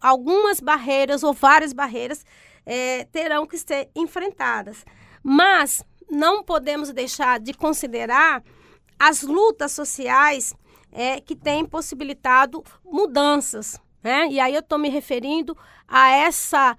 algumas 0.00 0.60
barreiras 0.60 1.22
ou 1.22 1.32
várias 1.32 1.72
barreiras 1.72 2.24
é, 2.64 3.04
terão 3.06 3.46
que 3.46 3.58
ser 3.58 3.90
enfrentadas. 3.94 4.84
Mas 5.22 5.84
não 6.10 6.42
podemos 6.42 6.92
deixar 6.92 7.40
de 7.40 7.54
considerar 7.54 8.42
as 8.98 9.22
lutas 9.22 9.72
sociais 9.72 10.54
é, 10.92 11.20
que 11.20 11.34
têm 11.34 11.64
possibilitado 11.64 12.62
mudanças. 12.84 13.80
Né? 14.02 14.28
E 14.30 14.40
aí 14.40 14.54
eu 14.54 14.60
estou 14.60 14.78
me 14.78 14.88
referindo 14.88 15.56
a 15.88 16.10
essa 16.10 16.76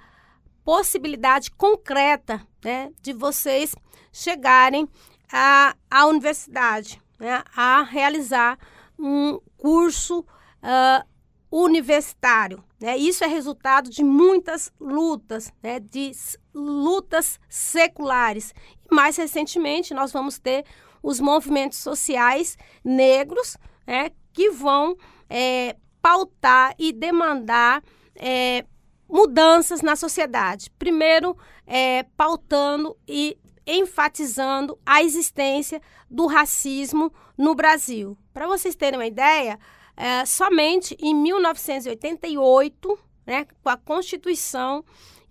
possibilidade 0.64 1.52
concreta 1.52 2.46
né, 2.64 2.92
de 3.02 3.14
vocês 3.14 3.76
chegarem 4.12 4.88
à, 5.32 5.76
à 5.90 6.06
universidade, 6.08 7.02
né, 7.20 7.44
a 7.56 7.84
realizar 7.84 8.58
um 8.98 9.40
curso 9.58 10.20
uh, 10.20 11.06
universitário. 11.52 12.64
Né? 12.80 12.98
Isso 12.98 13.24
é 13.24 13.28
resultado 13.28 13.90
de 13.90 14.04
muitas 14.04 14.72
lutas, 14.80 15.52
né, 15.62 15.80
de 15.80 16.12
lutas 16.54 17.40
seculares. 17.50 18.54
E 18.90 18.94
mais 18.94 19.18
recentemente, 19.18 19.94
nós 19.94 20.12
vamos 20.12 20.40
ter 20.40 20.66
os 21.02 21.20
movimentos 21.20 21.78
sociais 21.78 22.58
negros 22.84 23.58
né, 23.86 24.12
que 24.34 24.50
vão 24.50 24.98
é, 25.30 25.76
pautar 26.02 26.76
e 26.78 26.92
demandar 26.92 27.84
é, 28.16 28.66
mudanças 29.08 29.82
na 29.82 29.96
sociedade. 29.96 30.72
Primeiro, 30.78 31.38
é, 31.66 32.04
pautando 32.18 32.98
e 33.08 33.38
enfatizando 33.66 34.78
a 34.86 35.02
existência 35.02 35.82
do 36.10 36.28
racismo 36.28 37.12
no 37.38 37.56
Brasil. 37.56 38.18
Para 38.34 38.48
vocês 38.48 38.76
terem 38.76 39.00
uma 39.00 39.06
ideia, 39.06 39.60
é, 39.98 40.26
somente 40.26 40.96
em 41.00 41.14
1988, 41.14 43.00
né, 43.26 43.48
com 43.64 43.70
a 43.70 43.78
Constituição, 43.78 44.84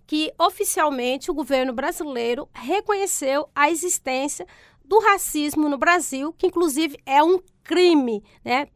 que 0.07 0.31
oficialmente 0.37 1.31
o 1.31 1.33
governo 1.33 1.73
brasileiro 1.73 2.47
reconheceu 2.53 3.49
a 3.55 3.69
existência 3.69 4.45
do 4.83 4.99
racismo 4.99 5.67
no 5.67 5.77
Brasil, 5.77 6.33
que 6.33 6.47
inclusive 6.47 6.99
é 7.05 7.23
um 7.23 7.39
crime, 7.63 8.23
né? 8.43 8.67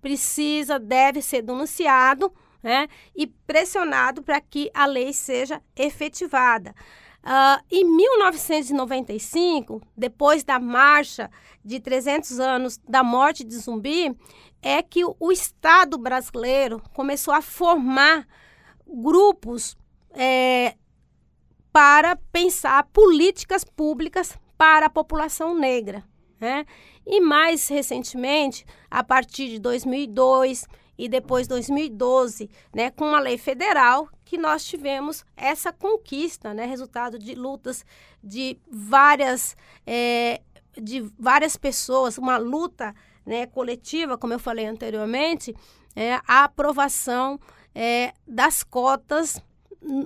Precisa, 0.00 0.78
deve 0.78 1.20
ser 1.20 1.42
denunciado 1.42 2.32
né, 2.62 2.88
e 3.14 3.26
pressionado 3.26 4.22
para 4.22 4.40
que 4.40 4.70
a 4.72 4.86
lei 4.86 5.12
seja 5.12 5.62
efetivada. 5.76 6.74
Uh, 7.22 7.62
em 7.70 7.84
1995, 7.84 9.80
depois 9.96 10.42
da 10.42 10.58
marcha 10.58 11.30
de 11.64 11.78
300 11.78 12.40
anos 12.40 12.80
da 12.88 13.04
morte 13.04 13.44
de 13.44 13.54
Zumbi, 13.56 14.12
é 14.60 14.82
que 14.82 15.04
o, 15.04 15.30
Estado 15.30 15.96
brasileiro 15.96 16.82
começou 16.92 17.32
a 17.32 17.40
formar 17.40 18.26
grupos 18.86 19.76
é, 20.14 20.74
para 21.72 22.16
pensar 22.32 22.84
políticas 22.92 23.62
públicas 23.64 24.36
para 24.58 24.86
a 24.86 24.90
população 24.90 25.56
negra. 25.56 26.04
Né? 26.40 26.66
E 27.06 27.20
mais 27.20 27.68
recentemente, 27.68 28.66
a 28.90 29.04
partir 29.04 29.48
de 29.48 29.60
2002 29.60 30.66
e 31.02 31.08
depois 31.08 31.48
2012, 31.48 32.48
né, 32.72 32.92
com 32.92 33.06
uma 33.06 33.18
lei 33.18 33.36
federal 33.36 34.08
que 34.24 34.38
nós 34.38 34.64
tivemos 34.64 35.24
essa 35.36 35.72
conquista, 35.72 36.54
né, 36.54 36.64
resultado 36.64 37.18
de 37.18 37.34
lutas 37.34 37.84
de 38.22 38.56
várias 38.70 39.56
é, 39.84 40.40
de 40.80 41.00
várias 41.18 41.56
pessoas, 41.56 42.18
uma 42.18 42.36
luta 42.36 42.94
né, 43.26 43.46
coletiva, 43.46 44.16
como 44.16 44.32
eu 44.32 44.38
falei 44.38 44.64
anteriormente, 44.64 45.52
é, 45.96 46.14
a 46.24 46.44
aprovação 46.44 47.38
é, 47.74 48.14
das 48.24 48.62
cotas 48.62 49.42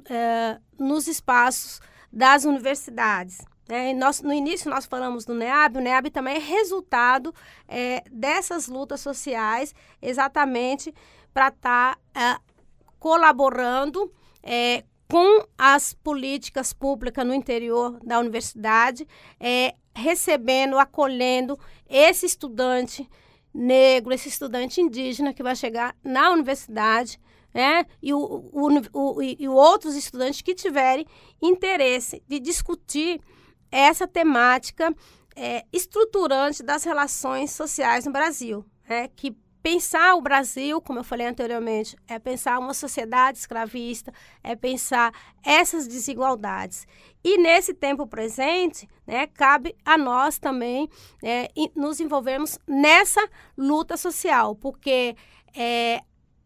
é, 0.08 0.58
nos 0.78 1.06
espaços 1.06 1.78
das 2.10 2.46
universidades. 2.46 3.44
É, 3.68 3.92
nós, 3.94 4.22
no 4.22 4.32
início 4.32 4.70
nós 4.70 4.86
falamos 4.86 5.24
do 5.24 5.34
NEAB, 5.34 5.78
o 5.78 5.80
NEAB 5.80 6.10
também 6.10 6.36
é 6.36 6.38
resultado 6.38 7.34
é, 7.66 8.02
dessas 8.10 8.68
lutas 8.68 9.00
sociais, 9.00 9.74
exatamente 10.00 10.94
para 11.34 11.48
estar 11.48 11.98
tá, 12.12 12.36
é, 12.36 12.38
colaborando 12.98 14.12
é, 14.42 14.84
com 15.08 15.44
as 15.58 15.94
políticas 15.94 16.72
públicas 16.72 17.26
no 17.26 17.34
interior 17.34 17.98
da 18.04 18.18
universidade, 18.18 19.06
é, 19.38 19.74
recebendo, 19.94 20.78
acolhendo 20.78 21.58
esse 21.88 22.26
estudante 22.26 23.08
negro, 23.52 24.12
esse 24.12 24.28
estudante 24.28 24.80
indígena 24.80 25.32
que 25.32 25.42
vai 25.42 25.56
chegar 25.56 25.96
na 26.04 26.30
universidade, 26.30 27.18
né? 27.54 27.86
E, 28.02 28.12
o, 28.12 28.18
o, 28.18 28.68
o, 28.92 29.22
e 29.22 29.48
outros 29.48 29.96
estudantes 29.96 30.42
que 30.42 30.54
tiverem 30.54 31.06
interesse 31.40 32.22
de 32.28 32.38
discutir 32.38 33.20
essa 33.76 34.08
temática 34.08 34.94
é, 35.36 35.64
estruturante 35.72 36.62
das 36.62 36.82
relações 36.84 37.50
sociais 37.50 38.06
no 38.06 38.12
Brasil, 38.12 38.64
né? 38.88 39.08
que 39.14 39.36
pensar 39.62 40.14
o 40.14 40.22
Brasil, 40.22 40.80
como 40.80 41.00
eu 41.00 41.04
falei 41.04 41.26
anteriormente, 41.26 41.96
é 42.06 42.18
pensar 42.18 42.58
uma 42.58 42.72
sociedade 42.72 43.38
escravista, 43.38 44.12
é 44.42 44.54
pensar 44.54 45.12
essas 45.44 45.86
desigualdades. 45.86 46.86
E 47.22 47.36
nesse 47.36 47.74
tempo 47.74 48.06
presente, 48.06 48.88
né, 49.04 49.26
cabe 49.26 49.74
a 49.84 49.98
nós 49.98 50.38
também 50.38 50.88
é, 51.22 51.48
nos 51.74 51.98
envolvermos 51.98 52.58
nessa 52.66 53.28
luta 53.58 53.96
social, 53.96 54.54
porque 54.54 55.16
é, 55.52 56.00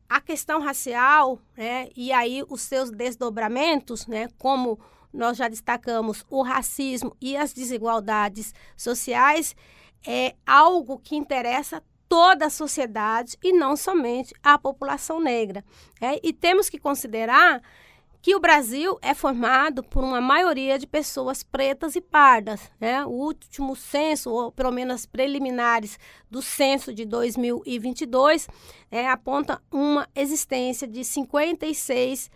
a 0.09 0.21
questão 0.21 0.59
racial, 0.59 1.39
né, 1.55 1.91
e 1.95 2.11
aí 2.13 2.43
os 2.49 2.63
seus 2.63 2.91
desdobramentos, 2.91 4.07
né, 4.07 4.29
como 4.39 4.81
nós 5.13 5.37
já 5.37 5.49
destacamos 5.49 6.25
o 6.31 6.43
racismo 6.43 7.17
e 7.21 7.37
as 7.37 7.53
desigualdades 7.53 8.55
sociais, 8.77 9.55
é 10.07 10.35
algo 10.47 10.99
que 10.99 11.17
interessa 11.17 11.83
toda 12.09 12.47
a 12.47 12.51
sociedade 12.51 13.39
e 13.43 13.53
não 13.53 13.77
somente 13.77 14.35
a 14.43 14.59
população 14.59 15.21
negra. 15.21 15.65
É? 16.01 16.19
E 16.27 16.33
temos 16.33 16.69
que 16.69 16.79
considerar 16.79 17.63
que 18.23 18.35
o 18.35 18.41
Brasil 18.41 18.99
é 19.01 19.15
formado 19.15 19.83
por 19.83 20.05
uma 20.05 20.21
maioria 20.21 20.79
de 20.79 20.87
pessoas 20.87 21.43
pretas 21.43 21.97
e 21.97 22.01
pardas. 22.01 22.61
Né? 22.79 23.05
O 23.07 23.11
último 23.11 23.75
censo, 23.75 24.31
ou 24.31 24.53
pelo 24.53 24.71
menos 24.71 25.07
preliminares 25.07 25.99
do 26.31 26.43
censo 26.43 26.93
de 26.93 27.05
2022, 27.07 28.49
é, 28.91 29.09
aponta 29.09 29.63
uma 29.71 30.07
existência 30.15 30.87
de 30.87 31.03
56 31.03 32.31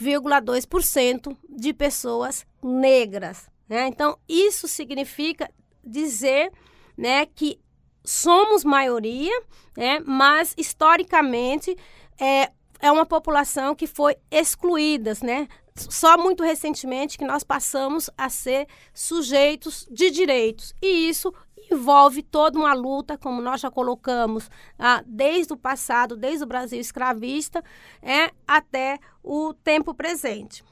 0,2% 0.00 1.36
de 1.48 1.72
pessoas 1.72 2.46
negras. 2.62 3.48
Né? 3.68 3.86
Então, 3.88 4.18
isso 4.28 4.68
significa 4.68 5.50
dizer 5.84 6.52
né, 6.96 7.26
que 7.26 7.60
somos 8.04 8.64
maioria, 8.64 9.42
né, 9.76 10.00
mas 10.00 10.54
historicamente 10.56 11.76
é, 12.20 12.50
é 12.80 12.92
uma 12.92 13.06
população 13.06 13.74
que 13.74 13.86
foi 13.86 14.16
excluída, 14.30 15.12
né? 15.22 15.48
Só 15.74 16.16
muito 16.16 16.44
recentemente 16.44 17.18
que 17.18 17.24
nós 17.24 17.42
passamos 17.42 18.08
a 18.16 18.28
ser 18.28 18.68
sujeitos 18.92 19.88
de 19.90 20.08
direitos. 20.08 20.72
E 20.80 21.08
isso 21.08 21.34
envolve 21.70 22.22
toda 22.22 22.58
uma 22.58 22.74
luta, 22.74 23.18
como 23.18 23.40
nós 23.40 23.60
já 23.60 23.70
colocamos, 23.70 24.50
ah, 24.78 25.02
desde 25.06 25.52
o 25.52 25.56
passado, 25.56 26.16
desde 26.16 26.44
o 26.44 26.46
Brasil 26.46 26.80
escravista, 26.80 27.62
é, 28.02 28.30
até 28.46 28.98
o 29.22 29.54
tempo 29.54 29.94
presente. 29.94 30.62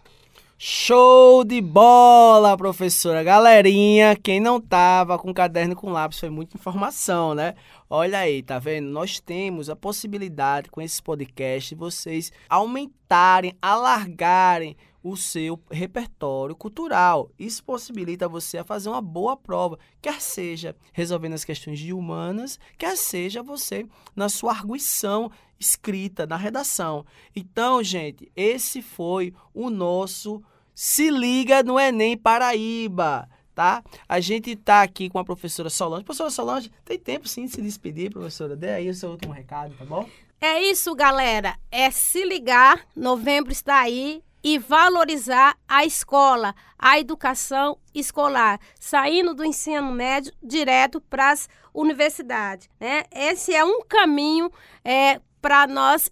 Show 0.65 1.43
de 1.43 1.61
bola, 1.61 2.57
professora. 2.57 3.25
Galerinha, 3.25 4.15
quem 4.15 4.39
não 4.39 4.61
tava 4.61 5.19
com 5.19 5.35
caderno 5.35 5.75
com 5.75 5.91
lápis 5.91 6.21
foi 6.21 6.31
muita 6.31 6.57
informação, 6.57 7.35
né? 7.35 7.57
Olha 7.91 8.21
aí, 8.21 8.45
tá 8.45 8.61
vendo? 8.61 8.89
Nós 8.89 9.19
temos 9.19 9.69
a 9.69 9.75
possibilidade 9.75 10.71
com 10.71 10.81
esse 10.81 11.03
podcast 11.03 11.71
de 11.71 11.75
vocês 11.75 12.31
aumentarem, 12.49 13.57
alargarem 13.61 14.77
o 15.03 15.17
seu 15.17 15.61
repertório 15.71 16.55
cultural. 16.55 17.31
Isso 17.39 17.63
possibilita 17.65 18.29
você 18.29 18.59
a 18.59 18.65
fazer 18.65 18.89
uma 18.89 19.01
boa 19.01 19.37
prova, 19.37 19.79
quer 20.01 20.21
seja 20.21 20.77
resolvendo 20.93 21.35
as 21.35 21.45
questões 21.45 21.79
de 21.79 21.93
humanas, 21.93 22.59
quer 22.79 22.97
seja 22.97 23.43
você 23.43 23.87
na 24.15 24.29
sua 24.29 24.53
arguição 24.53 25.31
escrita, 25.59 26.27
na 26.27 26.37
redação. 26.37 27.05
Então, 27.35 27.83
gente, 27.83 28.31
esse 28.37 28.83
foi 28.83 29.33
o 29.55 29.71
nosso 29.71 30.43
Se 30.75 31.11
Liga 31.11 31.63
no 31.63 31.79
Enem 31.79 32.17
Paraíba. 32.17 33.29
Tá? 33.55 33.85
A 34.09 34.19
gente 34.19 34.57
tá 34.57 34.81
aqui 34.81 35.11
com 35.11 35.19
a 35.19 35.25
professora 35.25 35.69
Solange. 35.69 36.05
Professora 36.05 36.31
Solange, 36.31 36.71
tem 36.87 36.99
tempo 36.99 37.29
sim 37.29 37.45
de 37.45 37.53
se 37.53 37.61
despedir, 37.61 38.11
professora? 38.11 38.57
Dê 38.57 38.71
aí 38.71 38.89
o 38.89 38.95
seu 38.95 39.11
último 39.11 39.31
recado, 39.31 39.75
tá 39.77 39.85
bom? 39.85 40.09
É 40.41 40.63
isso, 40.63 40.95
galera. 40.95 41.59
É 41.71 41.91
se 41.91 42.25
ligar. 42.25 42.85
Novembro 42.97 43.53
está 43.53 43.79
aí 43.81 44.23
e 44.43 44.59
valorizar 44.59 45.57
a 45.69 45.85
escola, 45.85 46.55
a 46.79 46.99
educação 46.99 47.79
escolar, 47.95 48.59
saindo 48.81 49.35
do 49.35 49.45
ensino 49.45 49.93
médio 49.93 50.33
direto 50.43 51.01
para 51.01 51.31
as 51.31 51.49
universidades. 51.73 52.69
Né? 52.81 53.05
Esse 53.11 53.55
é 53.55 53.65
um 53.65 53.83
caminho 53.83 54.51
é, 54.85 55.21
para 55.41 55.67
nós 55.67 56.11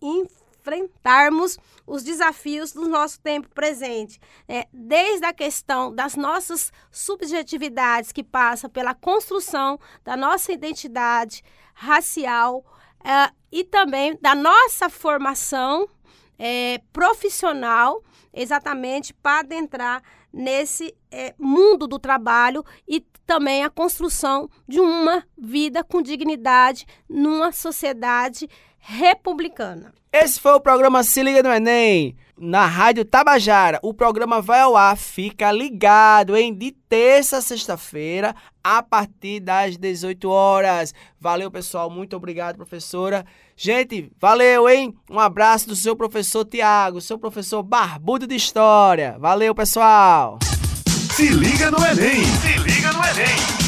enfrentarmos 0.00 1.58
os 1.86 2.02
desafios 2.02 2.72
do 2.72 2.88
nosso 2.88 3.20
tempo 3.20 3.48
presente, 3.50 4.18
é, 4.48 4.66
desde 4.72 5.26
a 5.26 5.32
questão 5.32 5.94
das 5.94 6.16
nossas 6.16 6.72
subjetividades, 6.90 8.12
que 8.12 8.24
passa 8.24 8.68
pela 8.68 8.94
construção 8.94 9.78
da 10.04 10.16
nossa 10.16 10.52
identidade 10.52 11.42
racial 11.74 12.64
é, 13.04 13.30
e 13.50 13.64
também 13.64 14.16
da 14.20 14.34
nossa 14.34 14.88
formação 14.88 15.88
é, 16.44 16.80
profissional, 16.92 18.02
exatamente 18.34 19.14
para 19.14 19.40
adentrar 19.40 20.02
nesse 20.32 20.92
é, 21.08 21.36
mundo 21.38 21.86
do 21.86 22.00
trabalho 22.00 22.64
e 22.88 23.00
também 23.24 23.62
a 23.62 23.70
construção 23.70 24.50
de 24.66 24.80
uma 24.80 25.24
vida 25.38 25.84
com 25.84 26.02
dignidade 26.02 26.84
numa 27.08 27.52
sociedade 27.52 28.48
republicana. 28.82 29.92
Esse 30.12 30.38
foi 30.38 30.52
o 30.52 30.60
programa 30.60 31.02
Se 31.02 31.22
Liga 31.22 31.42
no 31.42 31.48
Enem, 31.48 32.14
na 32.36 32.66
Rádio 32.66 33.02
Tabajara. 33.02 33.78
O 33.82 33.94
programa 33.94 34.42
vai 34.42 34.60
ao 34.60 34.76
ar, 34.76 34.94
fica 34.94 35.50
ligado, 35.50 36.36
hein? 36.36 36.54
De 36.54 36.70
terça 36.70 37.38
a 37.38 37.40
sexta-feira, 37.40 38.34
a 38.62 38.82
partir 38.82 39.40
das 39.40 39.78
18 39.78 40.28
horas. 40.28 40.92
Valeu, 41.18 41.50
pessoal. 41.50 41.88
Muito 41.88 42.14
obrigado, 42.14 42.56
professora. 42.56 43.24
Gente, 43.56 44.12
valeu, 44.20 44.68
hein? 44.68 44.94
Um 45.10 45.18
abraço 45.18 45.66
do 45.68 45.76
seu 45.76 45.96
professor 45.96 46.44
Tiago, 46.44 47.00
seu 47.00 47.18
professor 47.18 47.62
barbudo 47.62 48.26
de 48.26 48.34
História. 48.34 49.16
Valeu, 49.18 49.54
pessoal. 49.54 50.38
Se 51.14 51.28
liga 51.28 51.70
no 51.70 51.78
Enem! 51.78 52.24
Se 52.24 52.58
liga 52.58 53.61